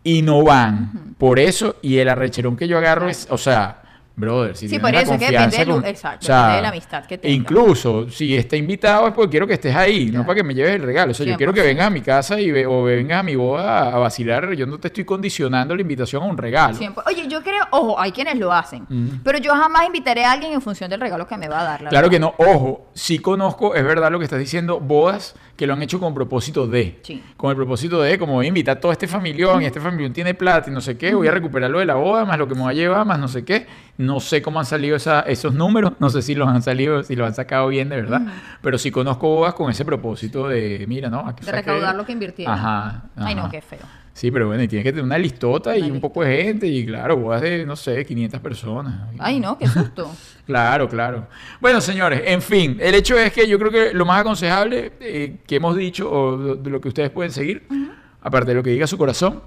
[0.03, 1.14] y no van.
[1.19, 3.83] Por eso, y el arrecherón que yo agarro es, o sea,
[4.17, 6.62] brother, si Sí, por la eso, es que confianza depende del- con- exacto, depende de
[6.62, 7.21] la amistad que.
[7.25, 10.75] Incluso, si está invitado es porque quiero que estés ahí, no para que me lleves
[10.77, 11.11] el regalo.
[11.12, 11.64] O sea, yo quiero que 100%.
[11.67, 14.53] vengas a mi casa y ve- o vengas a mi boda a vacilar.
[14.55, 16.77] Yo no te estoy condicionando la invitación a un regalo.
[17.07, 18.87] Oye, yo creo, ojo, hay quienes lo hacen.
[18.89, 19.09] Mm.
[19.23, 21.83] Pero yo jamás invitaré a alguien en función del regalo que me va a dar.
[21.83, 22.31] la Claro verdad.
[22.35, 25.83] que no, ojo, sí conozco, es verdad lo que estás diciendo, bodas que lo han
[25.83, 26.99] hecho con propósito de.
[27.03, 27.23] Sí.
[27.37, 30.12] Con el propósito de, como voy a invitar a todo este familión y este familión
[30.12, 32.47] tiene plata y no sé qué, voy a recuperar lo de la boda, más lo
[32.47, 33.67] que me va a llevar, más no sé qué.
[33.99, 37.17] No sé cómo han salido esa- esos números, no sé si los han salido, si
[37.17, 38.21] los han sacado bien de verdad,
[38.61, 41.21] pero sí conozco bodas con ese propósito de, mira, ¿no?
[41.27, 42.53] Aquí De recaudar lo que invirtieron.
[42.55, 43.81] Ajá, Ay, no, qué feo.
[44.13, 46.87] Sí, pero bueno, y tienes que tener una listota y un poco de gente y
[46.87, 48.95] claro, bodas de, no sé, 500 personas.
[49.19, 50.11] Ay, no, qué susto.
[50.47, 51.27] Claro, claro.
[51.61, 55.39] Bueno, señores, en fin, el hecho es que yo creo que lo más aconsejable eh,
[55.45, 57.67] que hemos dicho, o de de lo que ustedes pueden seguir,
[58.23, 59.43] aparte de lo que diga su corazón,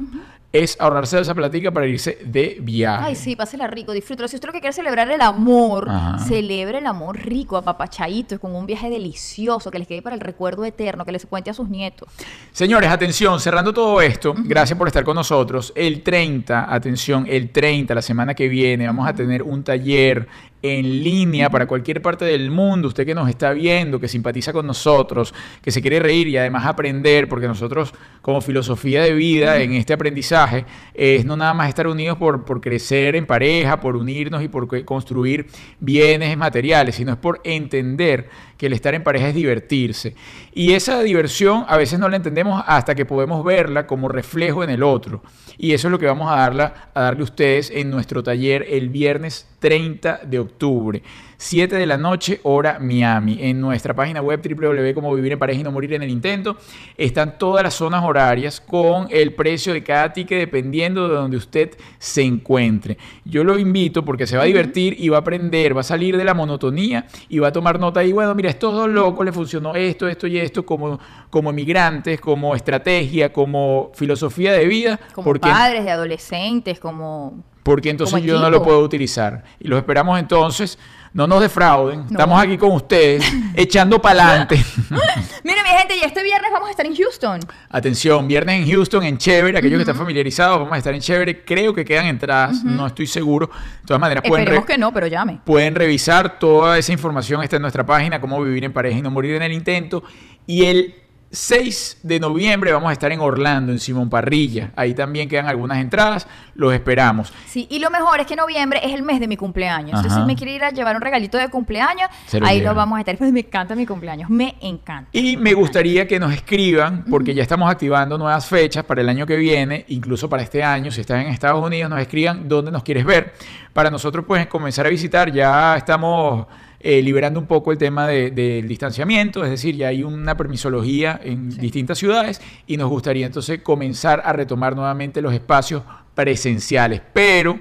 [0.51, 3.03] es ahorrarse esa platica para irse de viaje.
[3.05, 4.27] Ay, sí, pásela rico, disfrútalo.
[4.27, 6.17] Si usted lo que quiere es celebrar el amor, Ajá.
[6.25, 10.65] celebre el amor rico, apapachadito, con un viaje delicioso, que les quede para el recuerdo
[10.65, 12.09] eterno, que les cuente a sus nietos.
[12.51, 15.71] Señores, atención, cerrando todo esto, gracias por estar con nosotros.
[15.75, 20.27] El 30, atención, el 30, la semana que viene, vamos a tener un taller
[20.61, 24.67] en línea para cualquier parte del mundo, usted que nos está viendo, que simpatiza con
[24.67, 29.73] nosotros, que se quiere reír y además aprender, porque nosotros como filosofía de vida en
[29.73, 34.43] este aprendizaje es no nada más estar unidos por, por crecer en pareja, por unirnos
[34.43, 35.47] y por construir
[35.79, 40.15] bienes materiales, sino es por entender que el estar en pareja es divertirse.
[40.53, 44.69] Y esa diversión a veces no la entendemos hasta que podemos verla como reflejo en
[44.69, 45.23] el otro.
[45.57, 48.65] Y eso es lo que vamos a, darla, a darle a ustedes en nuestro taller
[48.69, 51.03] el viernes 30 de octubre.
[51.37, 53.37] 7 de la noche, hora Miami.
[53.41, 56.57] En nuestra página web www vivir en pareja y no morir en el intento
[56.97, 61.77] están todas las zonas horarias con el precio de cada ticket dependiendo de donde usted
[61.97, 62.97] se encuentre.
[63.25, 66.17] Yo lo invito porque se va a divertir y va a aprender, va a salir
[66.17, 69.25] de la monotonía y va a tomar nota y bueno, mira, a estos dos locos
[69.25, 70.99] les funcionó esto, esto y esto como,
[71.29, 74.99] como migrantes, como estrategia, como filosofía de vida.
[75.13, 77.43] Como porque padres de adolescentes, como...
[77.63, 79.43] porque entonces yo no lo puedo utilizar.
[79.59, 80.77] Y los esperamos entonces.
[81.11, 82.01] No nos defrauden.
[82.11, 84.63] Estamos aquí con ustedes, echando para adelante.
[85.43, 87.39] Mira, mi gente, y este viernes vamos a estar en Houston.
[87.67, 89.57] Atención, viernes en Houston, en Chévere.
[89.57, 91.43] Aquellos que están familiarizados, vamos a estar en Chévere.
[91.43, 93.47] Creo que quedan entradas, no estoy seguro.
[93.47, 95.39] De todas maneras, pueden, Esperemos re- que no, pero llame.
[95.43, 97.41] pueden revisar toda esa información.
[97.41, 100.03] Está en nuestra página, cómo vivir en pareja y no morir en el intento.
[100.45, 100.93] Y el
[101.31, 104.71] 6 de noviembre vamos a estar en Orlando, en Simón Parrilla.
[104.75, 106.27] Ahí también quedan algunas entradas.
[106.55, 107.31] Los esperamos.
[107.45, 109.91] Sí, y lo mejor es que noviembre es el mes de mi cumpleaños.
[109.91, 112.97] Entonces, si me quiere ir a llevar un regalito de cumpleaños, lo ahí lo vamos
[112.97, 113.15] a estar.
[113.17, 115.09] Pues me encanta mi cumpleaños, me encanta.
[115.13, 119.25] Y me gustaría que nos escriban, porque ya estamos activando nuevas fechas para el año
[119.27, 120.91] que viene, incluso para este año.
[120.91, 123.33] Si estás en Estados Unidos, nos escriban dónde nos quieres ver.
[123.71, 125.31] Para nosotros, pues, comenzar a visitar.
[125.31, 126.47] Ya estamos
[126.79, 131.19] eh, liberando un poco el tema de- del distanciamiento, es decir, ya hay una permisología
[131.23, 135.83] en distintas ciudades y nos gustaría entonces comenzar a retomar nuevamente los espacios
[136.15, 137.01] presenciales.
[137.13, 137.59] Pero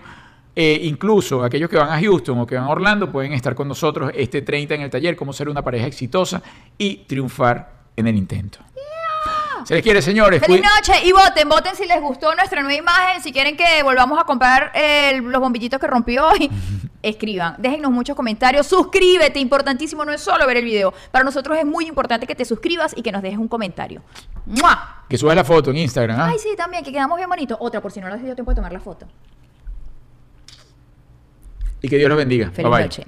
[0.54, 3.68] eh, incluso aquellos que van a Houston o que van a Orlando pueden estar con
[3.68, 6.42] nosotros este 30 en el taller, cómo ser una pareja exitosa
[6.76, 8.58] y triunfar en el intento.
[9.68, 10.40] Se les quiere, señores.
[10.40, 14.18] Feliz noche y voten, voten si les gustó nuestra nueva imagen, si quieren que volvamos
[14.18, 16.50] a comprar eh, los bombillitos que rompió hoy,
[17.02, 21.66] escriban, déjennos muchos comentarios, suscríbete, importantísimo, no es solo ver el video, para nosotros es
[21.66, 24.00] muy importante que te suscribas y que nos dejes un comentario.
[24.46, 25.04] ¡Mua!
[25.06, 26.18] Que subas la foto en Instagram.
[26.18, 26.28] ¿ah?
[26.30, 27.58] Ay, sí, también, que quedamos bien bonitos.
[27.60, 29.06] Otra, por si no les dio tiempo de tomar la foto.
[31.82, 32.50] Y que Dios los bendiga.
[32.52, 32.84] Feliz Bye bye.
[32.84, 33.06] noche.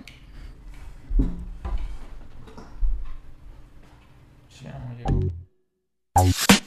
[6.20, 6.59] Bye.